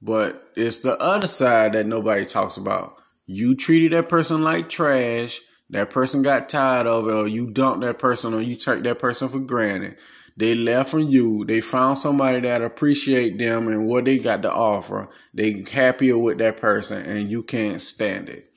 but 0.00 0.50
it's 0.56 0.78
the 0.78 0.98
other 0.98 1.26
side 1.26 1.72
that 1.72 1.86
nobody 1.86 2.24
talks 2.24 2.56
about. 2.56 2.96
You 3.26 3.56
treated 3.56 3.92
that 3.92 4.08
person 4.08 4.42
like 4.42 4.68
trash. 4.68 5.40
That 5.70 5.90
person 5.90 6.22
got 6.22 6.48
tired 6.48 6.86
of 6.86 7.08
it, 7.08 7.12
or 7.12 7.26
you 7.26 7.50
dumped 7.50 7.80
that 7.80 7.98
person, 7.98 8.32
or 8.32 8.40
you 8.40 8.54
took 8.54 8.82
that 8.84 9.00
person 9.00 9.28
for 9.28 9.40
granted. 9.40 9.96
They 10.36 10.54
left 10.54 10.90
from 10.90 11.08
you. 11.08 11.44
They 11.44 11.60
found 11.60 11.96
somebody 11.96 12.40
that 12.40 12.60
appreciate 12.60 13.38
them 13.38 13.68
and 13.68 13.86
what 13.86 14.04
they 14.04 14.18
got 14.18 14.42
to 14.42 14.52
offer. 14.52 15.08
They 15.32 15.64
happier 15.70 16.18
with 16.18 16.38
that 16.38 16.58
person 16.58 17.02
and 17.06 17.30
you 17.30 17.42
can't 17.42 17.80
stand 17.80 18.28
it. 18.28 18.50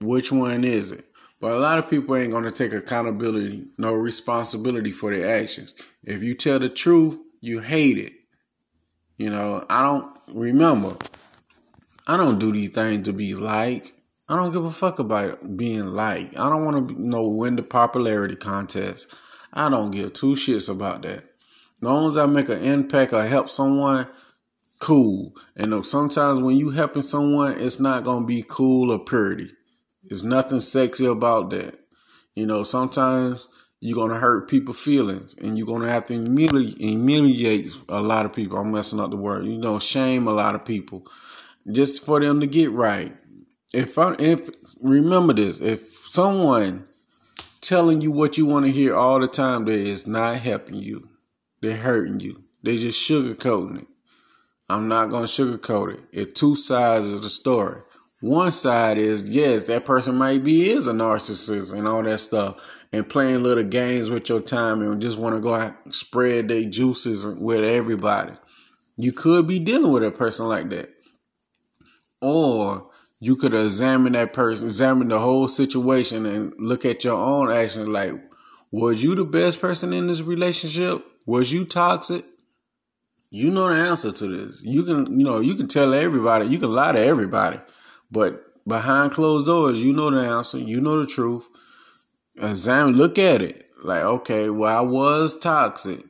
Which 0.00 0.30
one 0.30 0.64
is 0.64 0.92
it? 0.92 1.06
But 1.40 1.52
a 1.52 1.58
lot 1.58 1.78
of 1.78 1.88
people 1.88 2.14
ain't 2.14 2.30
going 2.30 2.44
to 2.44 2.50
take 2.50 2.72
accountability, 2.72 3.64
no 3.78 3.94
responsibility 3.94 4.92
for 4.92 5.14
their 5.14 5.40
actions. 5.40 5.74
If 6.04 6.22
you 6.22 6.34
tell 6.34 6.58
the 6.58 6.68
truth, 6.68 7.18
you 7.40 7.60
hate 7.60 7.98
it. 7.98 8.12
You 9.16 9.30
know, 9.30 9.64
I 9.68 9.82
don't 9.82 10.14
remember. 10.28 10.96
I 12.06 12.16
don't 12.16 12.38
do 12.38 12.52
these 12.52 12.70
things 12.70 13.04
to 13.04 13.12
be 13.12 13.34
like. 13.34 13.94
I 14.32 14.36
don't 14.36 14.50
give 14.50 14.64
a 14.64 14.70
fuck 14.70 14.98
about 14.98 15.58
being 15.58 15.88
like. 15.88 16.38
I 16.38 16.48
don't 16.48 16.64
want 16.64 16.88
to 16.88 17.02
know 17.02 17.28
win 17.28 17.56
the 17.56 17.62
popularity 17.62 18.34
contest. 18.34 19.14
I 19.52 19.68
don't 19.68 19.90
give 19.90 20.14
two 20.14 20.36
shits 20.36 20.70
about 20.70 21.02
that. 21.02 21.18
As 21.18 21.82
long 21.82 22.08
as 22.08 22.16
I 22.16 22.24
make 22.24 22.48
an 22.48 22.62
impact 22.62 23.12
or 23.12 23.26
help 23.26 23.50
someone, 23.50 24.06
cool. 24.78 25.36
And 25.54 25.84
sometimes 25.84 26.42
when 26.42 26.56
you 26.56 26.70
helping 26.70 27.02
someone, 27.02 27.60
it's 27.60 27.78
not 27.78 28.04
gonna 28.04 28.24
be 28.24 28.42
cool 28.48 28.90
or 28.90 29.00
pretty. 29.00 29.52
There's 30.02 30.24
nothing 30.24 30.60
sexy 30.60 31.04
about 31.04 31.50
that. 31.50 31.80
You 32.34 32.46
know, 32.46 32.62
sometimes 32.62 33.48
you're 33.80 33.96
gonna 33.96 34.18
hurt 34.18 34.48
people's 34.48 34.80
feelings, 34.80 35.34
and 35.42 35.58
you're 35.58 35.66
gonna 35.66 35.90
have 35.90 36.06
to 36.06 36.14
humiliate, 36.14 36.78
humiliate 36.78 37.74
a 37.90 38.00
lot 38.00 38.24
of 38.24 38.32
people. 38.32 38.56
I'm 38.56 38.72
messing 38.72 38.98
up 38.98 39.10
the 39.10 39.16
word. 39.18 39.44
You 39.44 39.58
know, 39.58 39.78
shame 39.78 40.26
a 40.26 40.32
lot 40.32 40.54
of 40.54 40.64
people 40.64 41.06
just 41.70 42.04
for 42.04 42.18
them 42.18 42.40
to 42.40 42.46
get 42.46 42.70
right. 42.70 43.14
If 43.72 43.96
I 43.98 44.14
if 44.18 44.50
remember 44.80 45.32
this, 45.32 45.58
if 45.60 46.06
someone 46.08 46.86
telling 47.60 48.00
you 48.00 48.10
what 48.10 48.36
you 48.36 48.44
want 48.44 48.66
to 48.66 48.72
hear 48.72 48.94
all 48.94 49.18
the 49.20 49.28
time 49.28 49.64
that 49.64 49.78
is 49.78 50.06
not 50.06 50.40
helping 50.40 50.74
you, 50.74 51.08
they're 51.60 51.76
hurting 51.76 52.20
you. 52.20 52.44
They 52.62 52.76
just 52.76 53.00
sugarcoating 53.00 53.82
it. 53.82 53.86
I'm 54.68 54.88
not 54.88 55.10
gonna 55.10 55.26
sugarcoat 55.26 55.94
it. 55.94 56.00
It's 56.12 56.38
two 56.38 56.56
sides 56.56 57.08
of 57.08 57.22
the 57.22 57.30
story. 57.30 57.80
One 58.20 58.52
side 58.52 58.98
is 58.98 59.24
yes, 59.24 59.64
that 59.64 59.84
person 59.84 60.16
might 60.16 60.44
be 60.44 60.70
is 60.70 60.86
a 60.86 60.92
narcissist 60.92 61.72
and 61.72 61.88
all 61.88 62.02
that 62.02 62.20
stuff, 62.20 62.56
and 62.92 63.08
playing 63.08 63.42
little 63.42 63.64
games 63.64 64.10
with 64.10 64.28
your 64.28 64.40
time 64.40 64.80
and 64.82 65.02
just 65.02 65.18
want 65.18 65.34
to 65.34 65.40
go 65.40 65.54
out 65.54 65.74
and 65.84 65.94
spread 65.94 66.48
their 66.48 66.64
juices 66.64 67.26
with 67.26 67.64
everybody. 67.64 68.34
You 68.96 69.12
could 69.12 69.46
be 69.46 69.58
dealing 69.58 69.92
with 69.92 70.04
a 70.04 70.10
person 70.10 70.46
like 70.46 70.70
that, 70.70 70.90
or 72.20 72.90
you 73.22 73.36
could 73.36 73.54
examine 73.54 74.14
that 74.14 74.32
person, 74.32 74.66
examine 74.66 75.06
the 75.06 75.20
whole 75.20 75.46
situation 75.46 76.26
and 76.26 76.52
look 76.58 76.84
at 76.84 77.04
your 77.04 77.16
own 77.16 77.52
actions 77.52 77.86
like, 77.86 78.20
was 78.72 79.00
you 79.00 79.14
the 79.14 79.24
best 79.24 79.60
person 79.60 79.92
in 79.92 80.08
this 80.08 80.22
relationship? 80.22 81.04
Was 81.24 81.52
you 81.52 81.64
toxic? 81.64 82.24
You 83.30 83.52
know 83.52 83.68
the 83.68 83.76
answer 83.76 84.10
to 84.10 84.26
this. 84.26 84.60
You 84.64 84.82
can, 84.82 85.20
you 85.20 85.24
know, 85.24 85.38
you 85.38 85.54
can 85.54 85.68
tell 85.68 85.94
everybody, 85.94 86.48
you 86.48 86.58
can 86.58 86.72
lie 86.72 86.90
to 86.90 86.98
everybody, 86.98 87.60
but 88.10 88.42
behind 88.66 89.12
closed 89.12 89.46
doors, 89.46 89.80
you 89.80 89.92
know 89.92 90.10
the 90.10 90.18
answer, 90.18 90.58
you 90.58 90.80
know 90.80 90.98
the 90.98 91.06
truth. 91.06 91.46
Examine, 92.36 92.96
look 92.96 93.20
at 93.20 93.40
it. 93.40 93.68
Like, 93.84 94.02
okay, 94.02 94.50
well, 94.50 94.76
I 94.76 94.80
was 94.80 95.38
toxic. 95.38 96.00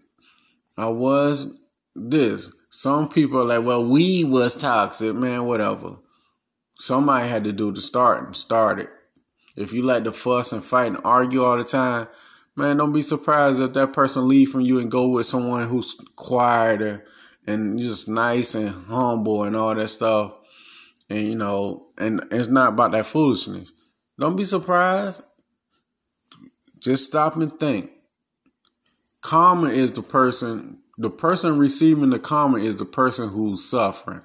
I 0.79 0.89
was 0.89 1.53
this. 1.95 2.51
Some 2.71 3.11
people 3.11 3.41
are 3.41 3.59
like, 3.59 3.67
well, 3.67 3.85
we 3.85 4.25
was 4.25 4.57
toxic, 4.57 5.15
man, 5.15 5.45
whatever. 5.45 5.97
Somebody 6.83 7.29
had 7.29 7.45
to 7.45 7.53
do 7.53 7.71
the 7.71 7.81
start 7.81 8.27
and 8.27 8.35
start 8.35 8.81
it. 8.81 8.91
If 9.55 9.73
you 9.73 9.85
like 9.85 10.03
to 10.03 10.11
fuss 10.11 10.51
and 10.51 10.65
fight 10.65 10.89
and 10.89 11.01
argue 11.05 11.45
all 11.45 11.57
the 11.57 11.63
time, 11.63 12.09
man, 12.57 12.79
don't 12.79 12.93
be 12.93 13.03
surprised 13.03 13.61
if 13.61 13.73
that 13.75 13.93
person 13.93 14.27
leave 14.27 14.51
from 14.51 14.63
you 14.63 14.81
and 14.81 14.91
go 14.91 15.07
with 15.07 15.27
someone 15.27 15.69
who's 15.69 15.95
quieter 16.17 17.05
and 17.47 17.79
just 17.79 18.09
nice 18.09 18.57
and 18.57 18.71
humble 18.87 19.45
and 19.45 19.55
all 19.55 19.77
that 19.77 19.91
stuff. 19.91 20.35
And 21.09 21.21
you 21.21 21.37
know, 21.37 21.87
and 21.99 22.27
it's 22.33 22.49
not 22.49 22.71
about 22.71 22.91
that 22.91 23.07
foolishness. 23.07 23.71
Don't 24.19 24.35
be 24.35 24.43
surprised. 24.43 25.23
Just 26.81 27.05
stop 27.05 27.37
and 27.37 27.61
think. 27.61 27.93
Karma 29.21 29.69
is 29.69 29.93
the 29.93 30.03
person, 30.03 30.81
the 30.99 31.11
person 31.11 31.61
receiving 31.61 32.11
the 32.11 32.19
karma 32.19 32.59
is 32.59 32.75
the 32.75 32.85
person 32.85 33.29
who's 33.29 33.65
suffering. 33.65 34.23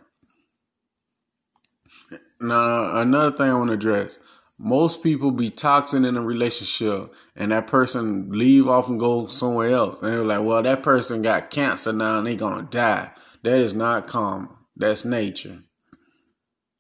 Now, 2.39 2.98
another 2.98 3.36
thing 3.36 3.50
I 3.50 3.53
want 3.53 3.70
to 3.70 3.74
address 3.74 4.20
most 4.58 5.03
people 5.03 5.32
be 5.32 5.50
toxic 5.50 6.03
in 6.03 6.17
a 6.17 6.22
relationship 6.22 7.13
and 7.36 7.51
that 7.51 7.67
person 7.67 8.32
leave 8.32 8.67
off 8.67 8.89
and 8.89 9.00
go 9.00 9.27
somewhere 9.27 9.70
else. 9.70 10.00
And 10.01 10.12
they're 10.12 10.24
like, 10.24 10.44
well, 10.44 10.63
that 10.63 10.82
person 10.82 11.22
got 11.22 11.51
cancer 11.51 11.94
now 11.94 12.17
and 12.17 12.27
they 12.27 12.36
gonna 12.36 12.63
die. 12.63 13.12
That 13.44 13.60
is 13.60 13.74
not 13.74 14.08
karma. 14.08 14.50
That's 14.75 15.06
nature. 15.06 15.63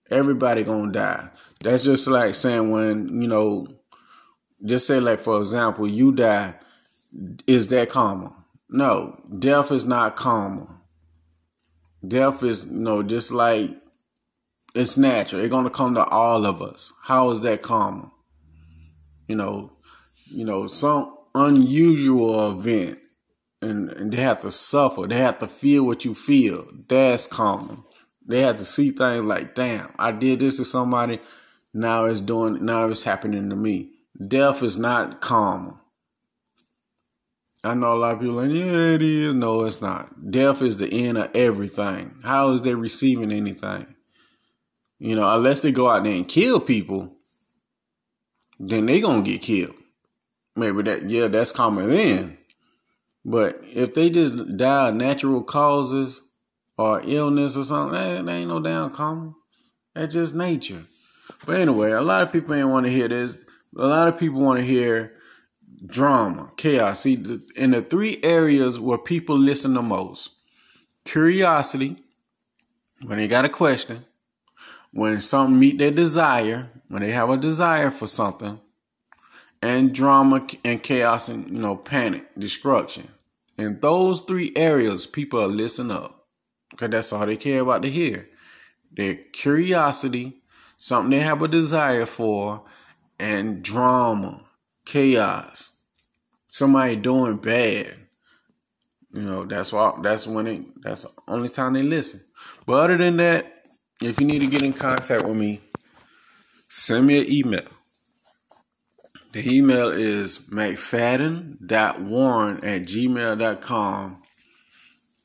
Everybody 0.09 0.63
gonna 0.63 0.91
die. 0.91 1.29
That's 1.61 1.83
just 1.83 2.07
like 2.07 2.33
saying 2.33 2.71
when, 2.71 3.21
you 3.21 3.27
know, 3.27 3.67
just 4.65 4.87
say 4.87 4.99
like 4.99 5.19
for 5.19 5.39
example, 5.39 5.87
you 5.87 6.11
die, 6.11 6.55
is 7.45 7.67
that 7.67 7.89
karma? 7.89 8.33
No, 8.69 9.21
death 9.37 9.71
is 9.71 9.85
not 9.85 10.15
karma. 10.15 10.81
Death 12.05 12.41
is 12.41 12.65
you 12.65 12.79
know, 12.79 13.03
just 13.03 13.31
like 13.31 13.69
it's 14.77 14.97
natural. 14.97 15.41
It's 15.41 15.51
gonna 15.51 15.69
come 15.69 15.95
to 15.95 16.05
all 16.05 16.45
of 16.45 16.61
us. 16.61 16.93
How 17.03 17.31
is 17.31 17.41
that 17.41 17.61
karma? 17.61 18.11
You 19.27 19.35
know, 19.35 19.71
you 20.31 20.45
know, 20.45 20.67
some 20.67 21.15
unusual 21.33 22.51
event 22.51 22.99
and, 23.61 23.89
and 23.89 24.11
they 24.11 24.21
have 24.21 24.41
to 24.41 24.51
suffer. 24.51 25.07
They 25.07 25.17
have 25.17 25.39
to 25.39 25.47
feel 25.47 25.83
what 25.83 26.05
you 26.05 26.13
feel. 26.13 26.67
That's 26.87 27.27
karma. 27.27 27.83
They 28.25 28.41
have 28.41 28.57
to 28.57 28.65
see 28.65 28.91
things 28.91 29.25
like, 29.25 29.55
damn, 29.55 29.93
I 29.97 30.11
did 30.11 30.41
this 30.41 30.57
to 30.57 30.65
somebody. 30.65 31.19
Now 31.73 32.05
it's 32.05 32.21
doing, 32.21 32.65
now 32.65 32.87
it's 32.87 33.03
happening 33.03 33.49
to 33.49 33.55
me. 33.55 33.91
Death 34.25 34.63
is 34.63 34.77
not 34.77 35.21
karma. 35.21 35.81
I 37.63 37.73
know 37.73 37.93
a 37.93 37.95
lot 37.95 38.13
of 38.13 38.19
people 38.19 38.35
like, 38.35 38.51
yeah, 38.51 38.93
it 38.93 39.01
is. 39.01 39.33
No, 39.33 39.65
it's 39.65 39.81
not. 39.81 40.31
Death 40.31 40.61
is 40.61 40.77
the 40.77 40.87
end 40.87 41.17
of 41.17 41.35
everything. 41.35 42.19
How 42.23 42.51
is 42.51 42.61
they 42.61 42.75
receiving 42.75 43.31
anything? 43.31 43.95
You 44.99 45.15
know, 45.15 45.35
unless 45.35 45.61
they 45.61 45.71
go 45.71 45.89
out 45.89 46.03
there 46.03 46.15
and 46.15 46.27
kill 46.27 46.59
people, 46.59 47.13
then 48.59 48.85
they 48.85 48.99
gonna 48.99 49.21
get 49.21 49.41
killed. 49.41 49.75
Maybe 50.55 50.81
that, 50.83 51.09
yeah, 51.09 51.27
that's 51.27 51.51
common 51.51 51.89
then. 51.89 52.37
But 53.23 53.61
if 53.63 53.93
they 53.93 54.09
just 54.09 54.57
die 54.57 54.89
of 54.89 54.95
natural 54.95 55.43
causes 55.43 56.23
or 56.77 57.01
illness 57.03 57.57
or 57.57 57.63
something, 57.63 57.93
that, 57.93 58.25
that 58.25 58.31
ain't 58.31 58.47
no 58.47 58.59
damn 58.59 58.89
common. 58.89 59.35
That's 59.93 60.13
just 60.13 60.33
nature. 60.33 60.85
But 61.45 61.59
anyway, 61.59 61.91
a 61.91 62.01
lot 62.01 62.23
of 62.23 62.31
people 62.31 62.55
ain't 62.55 62.69
want 62.69 62.85
to 62.85 62.91
hear 62.91 63.07
this. 63.07 63.37
A 63.77 63.85
lot 63.85 64.07
of 64.07 64.17
people 64.17 64.39
want 64.39 64.59
to 64.59 64.65
hear 64.65 65.13
drama, 65.85 66.51
chaos. 66.57 67.01
See, 67.01 67.13
in 67.55 67.71
the 67.71 67.81
three 67.81 68.19
areas 68.23 68.79
where 68.79 68.97
people 68.97 69.37
listen 69.37 69.73
the 69.73 69.81
most 69.81 70.29
curiosity, 71.05 71.97
when 73.05 73.17
they 73.17 73.27
got 73.27 73.45
a 73.45 73.49
question, 73.49 74.05
when 74.97 75.21
something 75.21 75.59
meet 75.59 75.77
their 75.77 75.91
desire, 75.91 76.71
when 76.87 77.03
they 77.03 77.11
have 77.11 77.29
a 77.29 77.37
desire 77.37 77.91
for 77.91 78.07
something, 78.07 78.59
and 79.61 79.93
drama 79.93 80.47
and 80.65 80.81
chaos 80.81 81.29
and 81.29 81.47
you 81.51 81.59
know 81.59 81.75
panic, 81.75 82.25
destruction. 82.35 83.07
In 83.59 83.79
those 83.79 84.21
three 84.21 84.51
areas, 84.55 85.05
people 85.05 85.39
are 85.39 85.47
listening 85.47 85.95
up 85.95 86.25
because 86.71 86.89
that's 86.89 87.13
all 87.13 87.27
they 87.27 87.37
care 87.37 87.61
about 87.61 87.83
to 87.83 87.91
hear. 87.91 88.27
Their 88.91 89.13
curiosity, 89.13 90.41
something 90.77 91.11
they 91.11 91.19
have 91.19 91.43
a 91.43 91.47
desire 91.47 92.07
for, 92.07 92.63
and 93.19 93.61
drama, 93.61 94.41
chaos, 94.83 95.73
somebody 96.47 96.95
doing 96.95 97.37
bad. 97.37 97.99
You 99.13 99.21
know, 99.21 99.45
that's 99.45 99.71
why 99.71 99.93
that's 100.01 100.25
when 100.25 100.47
it 100.47 100.81
that's 100.81 101.03
the 101.03 101.11
only 101.27 101.49
time 101.49 101.73
they 101.73 101.83
listen. 101.83 102.21
But 102.65 102.85
other 102.85 102.97
than 102.97 103.17
that, 103.17 103.56
if 104.01 104.19
you 104.19 104.27
need 104.27 104.39
to 104.39 104.47
get 104.47 104.63
in 104.63 104.73
contact 104.73 105.25
with 105.25 105.37
me, 105.37 105.61
send 106.69 107.07
me 107.07 107.19
an 107.19 107.31
email. 107.31 107.67
The 109.33 109.57
email 109.57 109.89
is 109.89 110.39
mcfadden.warren 110.39 112.63
at 112.63 112.83
gmail.com 112.83 114.23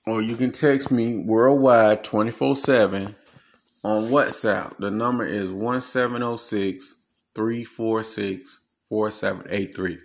or 0.07 0.21
you 0.21 0.37
can 0.37 0.53
text 0.53 0.91
me 0.91 1.17
worldwide 1.17 2.05
24 2.05 2.57
7 2.57 3.15
on 3.85 4.11
WhatsApp. 4.11 4.77
The 4.79 4.91
number 4.91 5.25
is 5.25 5.53
1706 5.53 6.97
346 7.35 8.61
4783. 8.89 9.99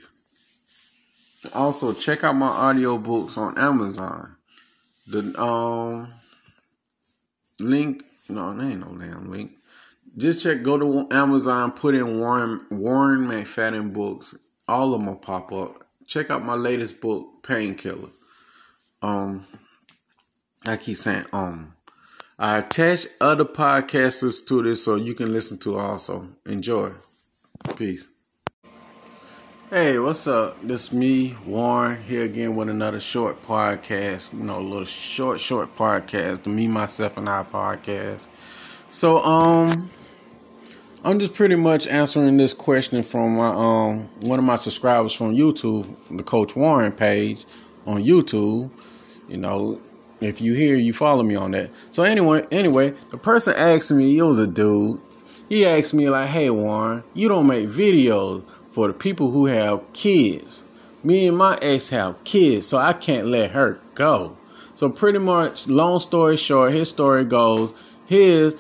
Also, 1.53 1.93
check 1.93 2.23
out 2.23 2.36
my 2.36 2.47
audiobooks 2.47 3.38
on 3.38 3.58
Amazon. 3.58 4.36
The 5.08 5.39
um 5.41 6.13
link 7.60 8.03
no, 8.29 8.55
there 8.55 8.69
ain't 8.69 8.79
no 8.79 8.95
damn 8.97 9.31
link. 9.31 9.51
Just 10.15 10.43
check, 10.43 10.63
go 10.63 10.77
to 10.77 11.07
Amazon, 11.15 11.71
put 11.71 11.95
in 11.95 12.19
Warren 12.19 12.65
Warren 12.71 13.27
McFadden 13.27 13.93
books. 13.93 14.35
All 14.67 14.93
of 14.93 14.99
them 14.99 15.07
will 15.07 15.15
pop 15.15 15.51
up. 15.51 15.87
Check 16.05 16.29
out 16.29 16.43
my 16.43 16.55
latest 16.55 17.01
book, 17.01 17.43
Painkiller. 17.43 18.09
Um, 19.01 19.45
I 20.65 20.77
keep 20.77 20.97
saying 20.97 21.25
um. 21.33 21.73
I 22.39 22.59
attach 22.59 23.07
other 23.19 23.45
podcasters 23.45 24.45
to 24.47 24.61
this 24.61 24.85
so 24.85 24.95
you 24.95 25.15
can 25.15 25.33
listen 25.33 25.57
to 25.59 25.77
also. 25.77 26.29
Enjoy. 26.45 26.91
Peace. 27.75 28.07
Hey, 29.69 29.99
what's 29.99 30.25
up? 30.27 30.62
This 30.62 30.93
me, 30.93 31.36
Warren, 31.45 32.01
here 32.03 32.23
again 32.23 32.56
with 32.56 32.69
another 32.69 33.01
short 33.01 33.41
podcast. 33.41 34.32
You 34.32 34.45
know, 34.45 34.60
a 34.60 34.62
little 34.62 34.86
short, 34.86 35.41
short 35.41 35.75
podcast. 35.75 36.43
The 36.43 36.49
me, 36.49 36.67
myself, 36.67 37.17
and 37.17 37.27
I 37.27 37.43
podcast. 37.43 38.27
So, 38.89 39.21
um, 39.25 39.91
I'm 41.03 41.19
just 41.19 41.34
pretty 41.34 41.56
much 41.56 41.86
answering 41.86 42.38
this 42.38 42.53
question 42.53 43.03
from 43.03 43.36
my 43.36 43.49
um 43.49 44.10
one 44.21 44.39
of 44.39 44.45
my 44.45 44.56
subscribers 44.56 45.12
from 45.12 45.36
YouTube, 45.36 45.97
from 45.97 46.15
the 46.15 46.23
Coach 46.23 46.56
Warren 46.56 46.93
page 46.93 47.43
on 47.86 48.01
YouTube. 48.06 48.71
You 49.27 49.36
know, 49.36 49.82
if 50.21 50.39
you 50.39 50.53
hear, 50.53 50.77
you 50.77 50.93
follow 50.93 51.23
me 51.23 51.36
on 51.36 51.51
that. 51.51 51.71
So 51.91 52.03
anyway, 52.03 52.47
anyway, 52.51 52.93
the 53.12 53.17
person 53.17 53.53
asked 53.58 53.91
me, 53.91 54.17
it 54.17 54.23
was 54.23 54.39
a 54.39 54.47
dude. 54.47 55.01
He 55.49 55.65
asked 55.65 55.93
me 55.93 56.10
like, 56.10 56.30
"Hey, 56.30 56.49
Warren, 56.49 57.03
you 57.13 57.27
don't 57.27 57.47
make 57.47 57.67
videos." 57.67 58.45
For 58.77 58.85
the 58.87 58.93
people 58.93 59.31
who 59.31 59.47
have 59.47 59.81
kids. 59.91 60.61
Me 61.03 61.25
and 61.25 61.35
my 61.35 61.57
ex 61.63 61.89
have 61.89 62.23
kids, 62.23 62.67
so 62.67 62.77
I 62.77 62.93
can't 62.93 63.25
let 63.25 63.49
her 63.49 63.81
go. 63.95 64.37
So 64.75 64.87
pretty 64.87 65.17
much, 65.17 65.67
long 65.67 65.99
story 65.99 66.37
short, 66.37 66.73
his 66.73 66.87
story 66.87 67.25
goes: 67.25 67.73
his 68.05 68.55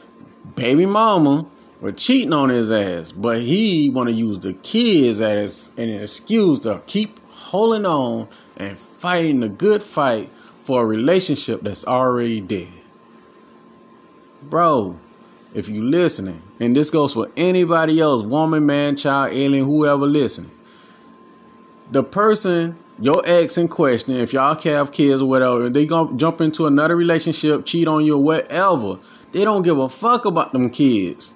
baby 0.55 0.87
mama 0.87 1.45
was 1.79 2.03
cheating 2.03 2.33
on 2.33 2.49
his 2.49 2.71
ass, 2.71 3.11
but 3.11 3.41
he 3.41 3.91
want 3.91 4.09
to 4.09 4.15
use 4.15 4.39
the 4.39 4.53
kids 4.53 5.19
as 5.21 5.69
an 5.77 5.87
excuse 5.87 6.61
to 6.61 6.81
keep 6.87 7.19
holding 7.29 7.85
on 7.85 8.27
and 8.55 8.75
fighting 8.75 9.41
the 9.41 9.49
good 9.49 9.83
fight 9.83 10.31
for 10.63 10.81
a 10.81 10.85
relationship 10.85 11.61
that's 11.61 11.85
already 11.85 12.41
dead. 12.41 12.73
Bro, 14.41 14.99
if 15.53 15.69
you 15.69 15.83
listening, 15.83 16.41
and 16.59 16.75
this 16.75 16.89
goes 16.89 17.13
for 17.13 17.29
anybody 17.37 17.99
else, 17.99 18.23
woman, 18.23 18.65
man, 18.65 18.95
child, 18.95 19.33
alien, 19.33 19.65
whoever 19.65 20.05
listening. 20.05 20.51
The 21.91 22.03
person, 22.03 22.77
your 22.99 23.21
ex 23.25 23.57
in 23.57 23.67
question, 23.67 24.15
if 24.15 24.33
y'all 24.33 24.59
have 24.59 24.91
kids 24.91 25.21
or 25.21 25.29
whatever, 25.29 25.69
they 25.69 25.85
gonna 25.85 26.17
jump 26.17 26.41
into 26.41 26.65
another 26.65 26.95
relationship, 26.95 27.65
cheat 27.65 27.87
on 27.87 28.03
you 28.03 28.15
or 28.15 28.23
whatever. 28.23 28.99
They 29.31 29.43
don't 29.43 29.61
give 29.61 29.77
a 29.77 29.87
fuck 29.87 30.25
about 30.25 30.51
them 30.51 30.69
kids. 30.69 31.31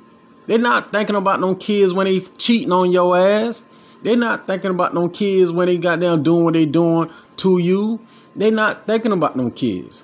They're 0.48 0.58
not 0.58 0.92
thinking 0.92 1.16
about 1.16 1.40
them 1.40 1.56
kids 1.56 1.94
when 1.94 2.06
they 2.06 2.20
cheating 2.20 2.72
on 2.72 2.92
your 2.92 3.18
ass. 3.18 3.64
They're 4.02 4.18
not 4.18 4.48
thinking 4.48 4.72
about 4.72 4.94
them 4.94 5.10
kids 5.12 5.52
when 5.52 5.68
they 5.68 5.78
got 5.78 6.00
down 6.00 6.24
doing 6.24 6.46
what 6.46 6.54
they 6.56 6.66
doing 6.66 7.10
to 7.38 7.60
you. 7.60 8.00
They're 8.36 8.52
not 8.52 8.88
thinking 8.88 9.12
about 9.12 9.38
them 9.38 9.52
kids. 9.52 10.04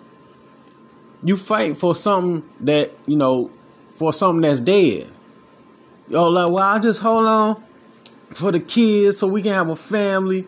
You 1.23 1.35
fight 1.35 1.77
for 1.77 1.95
something 1.95 2.47
that, 2.59 2.91
you 3.07 3.15
know, 3.17 3.49
for 3.97 4.13
something 4.13 4.41
that's 4.41 4.59
dead. 4.59 5.09
Yo, 6.07 6.29
like, 6.29 6.51
well, 6.51 6.63
I 6.63 6.79
just 6.79 7.01
hold 7.01 7.25
on 7.25 7.63
for 8.29 8.51
the 8.51 8.59
kids 8.59 9.17
so 9.17 9.27
we 9.27 9.41
can 9.41 9.53
have 9.53 9.69
a 9.69 9.75
family. 9.75 10.47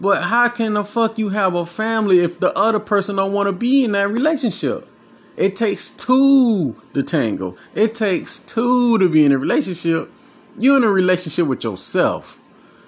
But 0.00 0.24
how 0.24 0.48
can 0.48 0.74
the 0.74 0.84
fuck 0.84 1.16
you 1.16 1.30
have 1.30 1.54
a 1.54 1.64
family 1.64 2.18
if 2.20 2.40
the 2.40 2.52
other 2.56 2.80
person 2.80 3.16
don't 3.16 3.32
want 3.32 3.46
to 3.46 3.52
be 3.52 3.84
in 3.84 3.92
that 3.92 4.10
relationship? 4.10 4.88
It 5.36 5.54
takes 5.54 5.90
two 5.90 6.80
to 6.94 7.02
tango. 7.04 7.56
It 7.74 7.94
takes 7.94 8.38
two 8.38 8.98
to 8.98 9.08
be 9.08 9.24
in 9.24 9.30
a 9.30 9.38
relationship. 9.38 10.10
You 10.58 10.76
in 10.76 10.82
a 10.82 10.90
relationship 10.90 11.46
with 11.46 11.62
yourself. 11.62 12.40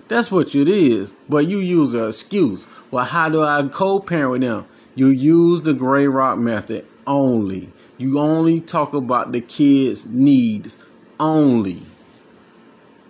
That's 0.08 0.32
what 0.32 0.54
it 0.56 0.68
is. 0.68 1.14
But 1.28 1.46
you 1.46 1.58
use 1.58 1.94
an 1.94 2.08
excuse. 2.08 2.66
Well, 2.90 3.04
how 3.04 3.28
do 3.28 3.42
I 3.42 3.62
co-parent 3.68 4.30
with 4.32 4.40
them? 4.40 4.66
You 4.96 5.06
use 5.06 5.60
the 5.60 5.72
gray 5.72 6.08
rock 6.08 6.38
method 6.38 6.88
only. 7.10 7.70
You 7.98 8.18
only 8.18 8.60
talk 8.60 8.94
about 8.94 9.32
the 9.32 9.40
kids' 9.40 10.06
needs 10.06 10.78
only. 11.18 11.82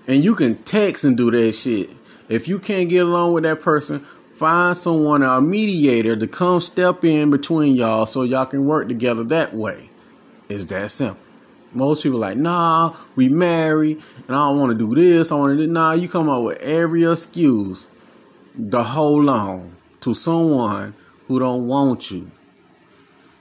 And 0.09 0.25
you 0.25 0.35
can 0.35 0.57
text 0.63 1.05
and 1.05 1.17
do 1.17 1.31
that 1.31 1.53
shit. 1.53 1.91
If 2.29 2.49
you 2.49 2.59
can't 2.59 2.89
get 2.89 3.07
along 3.07 3.35
with 3.35 3.45
that 3.45 3.61
person, 3.61 4.01
find 4.33 4.77
someone, 4.77 5.23
a 5.23 5.41
mediator, 5.41 6.17
to 6.17 6.27
come 6.27 6.61
step 6.61 7.05
in 7.05 7.31
between 7.31 7.77
y'all 7.77 8.07
so 8.07 8.23
y'all 8.23 8.47
can 8.47 8.67
work 8.67 8.89
together 8.89 9.23
that 9.25 9.55
way. 9.55 9.91
It's 10.49 10.65
that 10.67 10.91
simple. 10.91 11.23
Most 11.73 12.03
people 12.03 12.19
like, 12.19 12.37
nah, 12.37 12.97
we 13.15 13.29
married, 13.29 14.03
and 14.27 14.37
I 14.37 14.49
don't 14.49 14.59
want 14.59 14.77
to 14.77 14.87
do 14.87 14.93
this. 14.95 15.31
I 15.31 15.37
want 15.37 15.57
to 15.57 15.67
do 15.67 15.73
nah. 15.73 15.93
You 15.93 16.09
come 16.09 16.29
up 16.29 16.43
with 16.43 16.59
every 16.59 17.05
excuse 17.05 17.87
to 18.71 18.83
hold 18.83 19.29
on 19.29 19.77
to 20.01 20.15
someone 20.15 20.95
who 21.29 21.39
don't 21.39 21.69
want 21.69 22.11
you. 22.11 22.31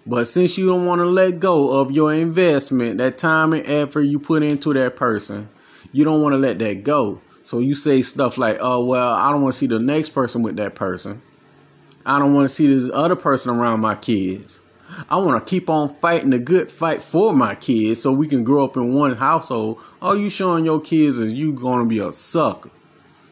But 0.10 0.26
since 0.26 0.58
you 0.58 0.66
don't 0.66 0.88
want 0.88 1.02
to 1.02 1.06
let 1.06 1.40
go 1.40 1.80
of 1.80 1.92
your 1.92 2.12
investment, 2.12 2.98
that 2.98 3.20
time 3.20 3.54
and 3.54 3.64
effort 3.68 4.02
you 4.02 4.18
put 4.18 4.42
into 4.42 4.74
that 4.74 4.96
person, 4.96 5.50
you 5.92 6.04
don't 6.04 6.24
want 6.24 6.34
to 6.34 6.38
let 6.38 6.58
that 6.58 6.84
go. 6.84 7.22
So 7.44 7.60
you 7.60 7.76
say 7.76 8.02
stuff 8.02 8.40
like, 8.40 8.58
"Oh 8.60 8.84
well, 8.84 9.14
I 9.14 9.32
don't 9.32 9.44
want 9.44 9.54
to 9.54 9.60
see 9.60 9.68
the 9.68 9.78
next 9.78 10.10
person 10.10 10.42
with 10.42 10.56
that 10.56 10.74
person. 10.74 11.22
I 12.08 12.18
don't 12.18 12.34
want 12.34 12.50
to 12.50 12.54
see 12.54 12.66
this 12.66 12.90
other 12.92 13.16
person 13.16 13.52
around 13.52 13.82
my 13.82 13.94
kids." 13.94 14.60
I 15.12 15.18
want 15.18 15.46
to 15.46 15.48
keep 15.48 15.70
on 15.70 15.96
fighting 16.02 16.32
the 16.32 16.40
good 16.40 16.72
fight 16.72 17.04
for 17.04 17.32
my 17.32 17.54
kids 17.54 18.02
so 18.02 18.12
we 18.12 18.28
can 18.28 18.44
grow 18.44 18.64
up 18.66 18.76
in 18.76 18.96
one 18.96 19.16
household. 19.16 19.80
All 20.02 20.18
you 20.18 20.32
showing 20.32 20.66
your 20.66 20.82
kids 20.82 21.20
is 21.20 21.34
you 21.34 21.54
gonna 21.54 21.86
be 21.86 22.00
a 22.00 22.12
sucker. 22.12 22.72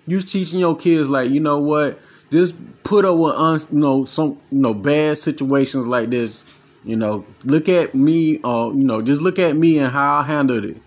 You 0.06 0.22
teaching 0.22 0.60
your 0.60 0.78
kids 0.78 1.10
like, 1.10 1.32
you 1.32 1.40
know 1.40 1.60
what? 1.60 2.00
Just 2.30 2.54
put 2.84 3.04
up 3.04 3.18
with 3.18 3.34
un, 3.34 3.60
you 3.72 3.80
know 3.80 4.06
some 4.06 4.40
you 4.52 4.60
know 4.60 4.76
bad 4.76 5.18
situations 5.18 5.88
like 5.88 6.12
this. 6.12 6.44
You 6.84 6.96
know, 6.96 7.26
look 7.44 7.68
at 7.68 7.94
me, 7.96 8.40
uh, 8.44 8.72
you 8.74 8.84
know, 8.84 9.02
just 9.02 9.22
look 9.22 9.40
at 9.40 9.56
me 9.56 9.80
and 9.80 9.92
how 9.92 10.18
I 10.18 10.24
handled 10.24 10.66
it. 10.66 10.78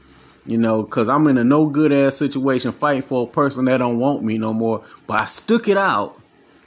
You 0.47 0.57
know, 0.57 0.83
cause 0.85 1.09
I'm 1.09 1.27
in 1.27 1.37
a 1.39 1.45
no 1.45 1.67
good 1.67 1.93
ass 1.93 2.17
situation 2.17 2.73
fighting 2.73 3.03
for 3.03 3.27
a 3.27 3.31
person 3.31 3.67
that 3.67 3.77
don't 3.77 3.99
want 3.99 4.23
me 4.23 4.39
no 4.39 4.53
more. 4.53 4.83
But 5.07 5.21
I 5.21 5.25
stuck 5.27 5.69
it 5.69 5.77
out 5.77 6.19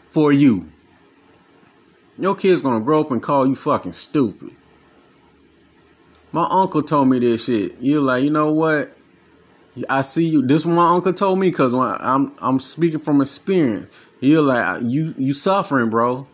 for 0.09 0.31
you. 0.31 0.71
Your 2.17 2.35
kid's 2.35 2.61
gonna 2.61 2.83
grow 2.83 3.01
up 3.01 3.11
and 3.11 3.21
call 3.21 3.47
you 3.47 3.55
fucking 3.55 3.93
stupid. 3.93 4.51
My 6.31 6.47
uncle 6.49 6.83
told 6.83 7.09
me 7.09 7.19
this 7.19 7.45
shit. 7.45 7.75
You're 7.79 8.01
like, 8.01 8.23
you 8.23 8.29
know 8.29 8.51
what? 8.51 8.95
I 9.89 10.03
see 10.03 10.27
you. 10.27 10.45
This 10.45 10.65
one 10.65 10.75
my 10.75 10.89
uncle 10.89 11.13
told 11.13 11.39
me 11.39 11.49
because 11.49 11.73
when 11.73 11.87
I'm 11.99 12.33
I'm 12.39 12.59
speaking 12.59 12.99
from 12.99 13.21
experience. 13.21 13.93
You're 14.19 14.41
like 14.41 14.83
you 14.83 15.13
you 15.17 15.33
suffering, 15.33 15.89
bro. 15.89 16.27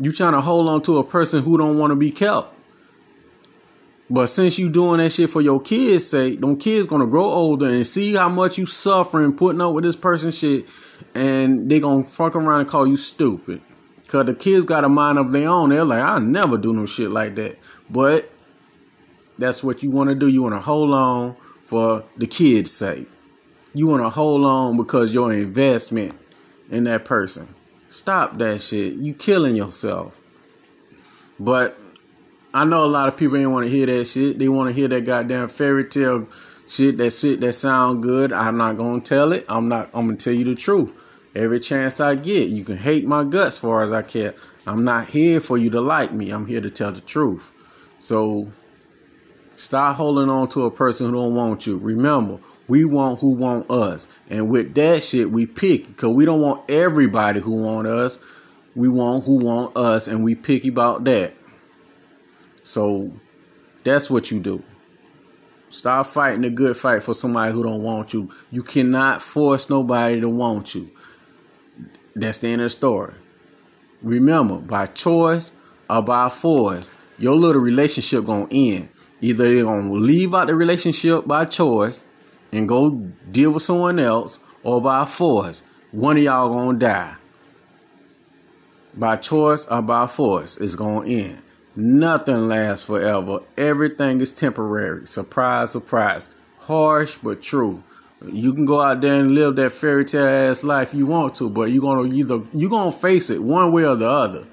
You 0.00 0.12
trying 0.12 0.32
to 0.32 0.40
hold 0.40 0.68
on 0.68 0.82
to 0.82 0.98
a 0.98 1.04
person 1.04 1.42
who 1.42 1.58
don't 1.58 1.78
want 1.78 1.90
to 1.90 1.96
be 1.96 2.10
kept. 2.10 2.54
But 4.08 4.26
since 4.26 4.58
you 4.58 4.68
doing 4.68 4.98
that 4.98 5.10
shit 5.10 5.30
for 5.30 5.40
your 5.40 5.60
kids' 5.60 6.06
sake, 6.06 6.40
them 6.40 6.56
kids 6.58 6.86
gonna 6.86 7.06
grow 7.06 7.24
older 7.24 7.66
and 7.66 7.86
see 7.86 8.14
how 8.14 8.28
much 8.28 8.58
you 8.58 8.66
suffering 8.66 9.34
putting 9.34 9.60
up 9.60 9.72
with 9.72 9.84
this 9.84 9.96
person 9.96 10.30
shit, 10.30 10.66
and 11.14 11.70
they 11.70 11.80
gonna 11.80 12.04
fuck 12.04 12.36
around 12.36 12.60
and 12.60 12.68
call 12.68 12.86
you 12.86 12.96
stupid. 12.96 13.62
Cause 14.08 14.26
the 14.26 14.34
kids 14.34 14.66
got 14.66 14.84
a 14.84 14.90
mind 14.90 15.18
of 15.18 15.32
their 15.32 15.48
own. 15.48 15.70
They're 15.70 15.84
like, 15.84 16.02
I 16.02 16.18
never 16.18 16.58
do 16.58 16.74
no 16.74 16.84
shit 16.84 17.10
like 17.10 17.34
that. 17.36 17.58
But 17.88 18.30
that's 19.38 19.64
what 19.64 19.82
you 19.82 19.90
want 19.90 20.10
to 20.10 20.14
do. 20.14 20.28
You 20.28 20.42
want 20.42 20.54
to 20.54 20.60
hold 20.60 20.92
on 20.92 21.34
for 21.64 22.04
the 22.18 22.26
kids' 22.26 22.70
sake. 22.70 23.08
You 23.72 23.86
want 23.86 24.02
to 24.02 24.10
hold 24.10 24.44
on 24.44 24.76
because 24.76 25.14
your 25.14 25.32
investment 25.32 26.14
in 26.70 26.84
that 26.84 27.06
person. 27.06 27.54
Stop 27.92 28.38
that 28.38 28.62
shit. 28.62 28.94
You 28.94 29.12
killing 29.12 29.54
yourself. 29.54 30.18
But 31.38 31.78
I 32.54 32.64
know 32.64 32.84
a 32.84 32.86
lot 32.86 33.08
of 33.08 33.18
people 33.18 33.36
ain't 33.36 33.50
want 33.50 33.66
to 33.66 33.70
hear 33.70 33.84
that 33.84 34.06
shit. 34.06 34.38
They 34.38 34.48
want 34.48 34.70
to 34.70 34.72
hear 34.72 34.88
that 34.88 35.04
goddamn 35.04 35.50
fairy 35.50 35.84
tale 35.84 36.26
shit. 36.66 36.96
That 36.96 37.10
shit 37.10 37.42
that 37.42 37.52
sound 37.52 38.02
good. 38.02 38.32
I'm 38.32 38.56
not 38.56 38.78
gonna 38.78 39.02
tell 39.02 39.32
it. 39.32 39.44
I'm 39.46 39.68
not. 39.68 39.90
I'm 39.92 40.06
gonna 40.06 40.16
tell 40.16 40.32
you 40.32 40.44
the 40.44 40.54
truth 40.54 40.94
every 41.34 41.60
chance 41.60 42.00
I 42.00 42.14
get. 42.14 42.48
You 42.48 42.64
can 42.64 42.78
hate 42.78 43.06
my 43.06 43.24
guts 43.24 43.58
far 43.58 43.82
as 43.82 43.92
I 43.92 44.00
care. 44.00 44.34
I'm 44.66 44.84
not 44.84 45.08
here 45.08 45.38
for 45.38 45.58
you 45.58 45.68
to 45.68 45.80
like 45.82 46.12
me. 46.12 46.30
I'm 46.30 46.46
here 46.46 46.62
to 46.62 46.70
tell 46.70 46.92
the 46.92 47.02
truth. 47.02 47.50
So 47.98 48.52
stop 49.54 49.96
holding 49.96 50.30
on 50.30 50.48
to 50.48 50.64
a 50.64 50.70
person 50.70 51.06
who 51.06 51.12
don't 51.12 51.34
want 51.34 51.66
you. 51.66 51.76
Remember, 51.76 52.38
we 52.72 52.86
want 52.86 53.20
who 53.20 53.28
want 53.28 53.70
us. 53.70 54.08
And 54.30 54.48
with 54.48 54.74
that 54.76 55.02
shit, 55.02 55.30
we 55.30 55.44
pick 55.44 55.88
because 55.88 56.14
we 56.14 56.24
don't 56.24 56.40
want 56.40 56.70
everybody 56.70 57.38
who 57.38 57.50
want 57.50 57.86
us. 57.86 58.18
We 58.74 58.88
want 58.88 59.24
who 59.24 59.34
want 59.34 59.76
us, 59.76 60.08
and 60.08 60.24
we 60.24 60.34
picky 60.34 60.68
about 60.68 61.04
that. 61.04 61.34
So 62.62 63.12
that's 63.84 64.08
what 64.08 64.30
you 64.30 64.40
do. 64.40 64.62
Stop 65.68 66.06
fighting 66.06 66.46
a 66.46 66.48
good 66.48 66.74
fight 66.74 67.02
for 67.02 67.12
somebody 67.12 67.52
who 67.52 67.62
don't 67.62 67.82
want 67.82 68.14
you. 68.14 68.32
You 68.50 68.62
cannot 68.62 69.20
force 69.20 69.68
nobody 69.68 70.18
to 70.22 70.30
want 70.30 70.74
you. 70.74 70.90
That's 72.14 72.38
the 72.38 72.48
end 72.48 72.62
of 72.62 72.66
the 72.66 72.70
story. 72.70 73.12
Remember, 74.00 74.56
by 74.56 74.86
choice 74.86 75.52
or 75.90 76.00
by 76.00 76.30
force, 76.30 76.88
your 77.18 77.36
little 77.36 77.60
relationship 77.60 78.24
gonna 78.24 78.48
end. 78.50 78.88
Either 79.20 79.52
you're 79.52 79.66
gonna 79.66 79.92
leave 79.92 80.34
out 80.34 80.46
the 80.46 80.54
relationship 80.54 81.26
by 81.26 81.44
choice 81.44 82.06
and 82.52 82.68
go 82.68 82.90
deal 83.30 83.52
with 83.52 83.62
someone 83.62 83.98
else, 83.98 84.38
or 84.62 84.80
by 84.80 85.04
force, 85.04 85.62
one 85.90 86.16
of 86.16 86.22
y'all 86.22 86.48
gonna 86.48 86.78
die. 86.78 87.14
By 88.94 89.16
choice 89.16 89.64
or 89.66 89.82
by 89.82 90.06
force, 90.06 90.56
it's 90.58 90.76
gonna 90.76 91.08
end. 91.08 91.42
Nothing 91.74 92.48
lasts 92.48 92.84
forever. 92.84 93.40
Everything 93.56 94.20
is 94.20 94.32
temporary. 94.32 95.06
Surprise, 95.06 95.70
surprise. 95.70 96.28
Harsh 96.58 97.18
but 97.22 97.42
true. 97.42 97.82
You 98.30 98.52
can 98.52 98.66
go 98.66 98.80
out 98.80 99.00
there 99.00 99.18
and 99.18 99.32
live 99.32 99.56
that 99.56 99.72
fairy 99.72 100.04
tale 100.04 100.26
ass 100.26 100.62
life 100.62 100.94
you 100.94 101.06
want 101.06 101.34
to, 101.36 101.48
but 101.48 101.70
you're 101.70 101.80
gonna 101.80 102.14
either 102.14 102.42
you're 102.52 102.70
gonna 102.70 102.92
face 102.92 103.30
it 103.30 103.42
one 103.42 103.72
way 103.72 103.84
or 103.86 103.96
the 103.96 104.08
other. 104.08 104.46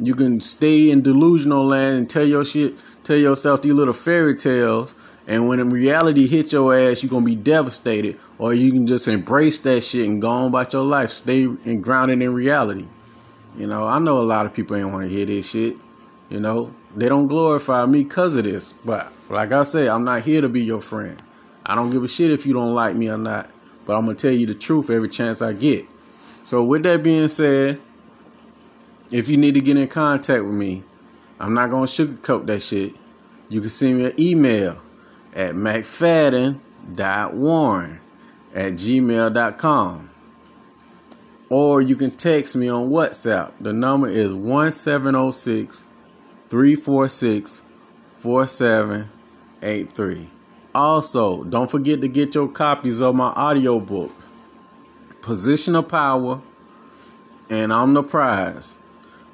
You 0.00 0.14
can 0.14 0.40
stay 0.40 0.90
in 0.90 1.02
delusional 1.02 1.66
land 1.66 1.98
and 1.98 2.10
tell 2.10 2.24
your 2.24 2.44
shit, 2.44 2.74
tell 3.04 3.16
yourself 3.16 3.62
these 3.62 3.74
little 3.74 3.92
fairy 3.92 4.34
tales, 4.34 4.94
and 5.26 5.48
when 5.48 5.70
reality 5.70 6.26
hit 6.26 6.52
your 6.52 6.76
ass, 6.76 7.02
you're 7.02 7.10
gonna 7.10 7.24
be 7.24 7.36
devastated. 7.36 8.18
Or 8.38 8.52
you 8.52 8.72
can 8.72 8.86
just 8.86 9.06
embrace 9.06 9.58
that 9.58 9.82
shit 9.82 10.08
and 10.08 10.20
go 10.20 10.28
on 10.28 10.48
about 10.48 10.72
your 10.72 10.82
life, 10.82 11.10
stay 11.10 11.44
and 11.44 11.82
grounded 11.82 12.20
in 12.20 12.34
reality. 12.34 12.86
You 13.56 13.66
know, 13.66 13.86
I 13.86 13.98
know 13.98 14.18
a 14.20 14.22
lot 14.22 14.46
of 14.46 14.54
people 14.54 14.76
ain't 14.76 14.90
want 14.90 15.04
to 15.04 15.08
hear 15.08 15.26
this 15.26 15.50
shit. 15.50 15.76
You 16.28 16.40
know, 16.40 16.74
they 16.96 17.08
don't 17.08 17.28
glorify 17.28 17.86
me 17.86 18.02
because 18.02 18.36
of 18.36 18.44
this. 18.44 18.72
But 18.72 19.12
like 19.28 19.52
I 19.52 19.62
said, 19.62 19.88
I'm 19.88 20.04
not 20.04 20.22
here 20.22 20.40
to 20.40 20.48
be 20.48 20.62
your 20.62 20.80
friend. 20.80 21.22
I 21.64 21.74
don't 21.74 21.90
give 21.90 22.02
a 22.02 22.08
shit 22.08 22.30
if 22.30 22.44
you 22.44 22.52
don't 22.52 22.74
like 22.74 22.96
me 22.96 23.08
or 23.08 23.18
not, 23.18 23.48
but 23.84 23.96
I'm 23.96 24.06
gonna 24.06 24.16
tell 24.16 24.32
you 24.32 24.46
the 24.46 24.54
truth 24.54 24.90
every 24.90 25.08
chance 25.08 25.40
I 25.40 25.52
get. 25.52 25.86
So 26.42 26.64
with 26.64 26.82
that 26.82 27.02
being 27.04 27.28
said, 27.28 27.80
if 29.12 29.28
you 29.28 29.36
need 29.36 29.54
to 29.54 29.60
get 29.60 29.76
in 29.76 29.86
contact 29.86 30.44
with 30.44 30.54
me, 30.54 30.82
I'm 31.38 31.54
not 31.54 31.70
gonna 31.70 31.86
sugarcoat 31.86 32.46
that 32.46 32.62
shit. 32.62 32.96
You 33.48 33.60
can 33.60 33.70
send 33.70 33.98
me 33.98 34.06
an 34.06 34.20
email 34.20 34.78
at 35.34 35.54
mcfadden.warren 35.54 38.00
at 38.54 38.72
gmail.com. 38.72 40.10
Or 41.48 41.80
you 41.82 41.96
can 41.96 42.12
text 42.12 42.54
me 42.56 42.68
on 42.68 42.90
WhatsApp. 42.90 43.52
The 43.60 43.72
number 43.72 44.08
is 44.08 44.32
1706 44.32 45.84
346 46.48 47.62
4783. 48.16 50.30
Also, 50.74 51.44
don't 51.44 51.70
forget 51.70 52.00
to 52.00 52.08
get 52.08 52.34
your 52.34 52.48
copies 52.48 53.02
of 53.02 53.14
my 53.14 53.28
audiobook, 53.32 54.10
Position 55.20 55.76
of 55.76 55.88
Power 55.88 56.40
and 57.52 57.70
I'm 57.70 57.92
the 57.92 58.02
Prize, 58.02 58.76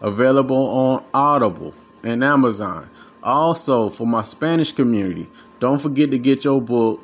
available 0.01 0.57
on 0.57 1.05
Audible 1.15 1.73
and 2.03 2.25
Amazon. 2.25 2.91
Also, 3.23 3.91
for 3.91 4.07
my 4.07 4.23
Spanish 4.23 4.73
community, 4.73 5.31
don't 5.61 5.81
forget 5.81 6.11
to 6.11 6.19
get 6.19 6.45
your 6.45 6.61
book, 6.61 7.03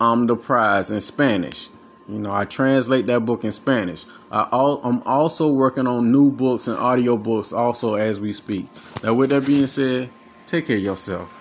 I'm 0.00 0.26
the 0.26 0.36
Prize, 0.36 0.90
in 0.90 1.00
Spanish. 1.00 1.68
You 2.08 2.18
know, 2.18 2.32
I 2.32 2.44
translate 2.44 3.06
that 3.06 3.24
book 3.24 3.42
in 3.44 3.50
Spanish. 3.50 4.04
I 4.30 4.44
am 4.84 5.02
also 5.04 5.48
working 5.50 5.86
on 5.86 6.12
new 6.12 6.30
books 6.30 6.68
and 6.68 6.76
audio 6.76 7.16
books 7.16 7.52
also 7.52 7.94
as 7.94 8.20
we 8.20 8.32
speak. 8.32 8.68
Now, 9.02 9.14
with 9.14 9.30
that 9.30 9.44
being 9.44 9.66
said, 9.66 10.10
take 10.46 10.66
care 10.66 10.76
of 10.76 10.82
yourself. 10.82 11.35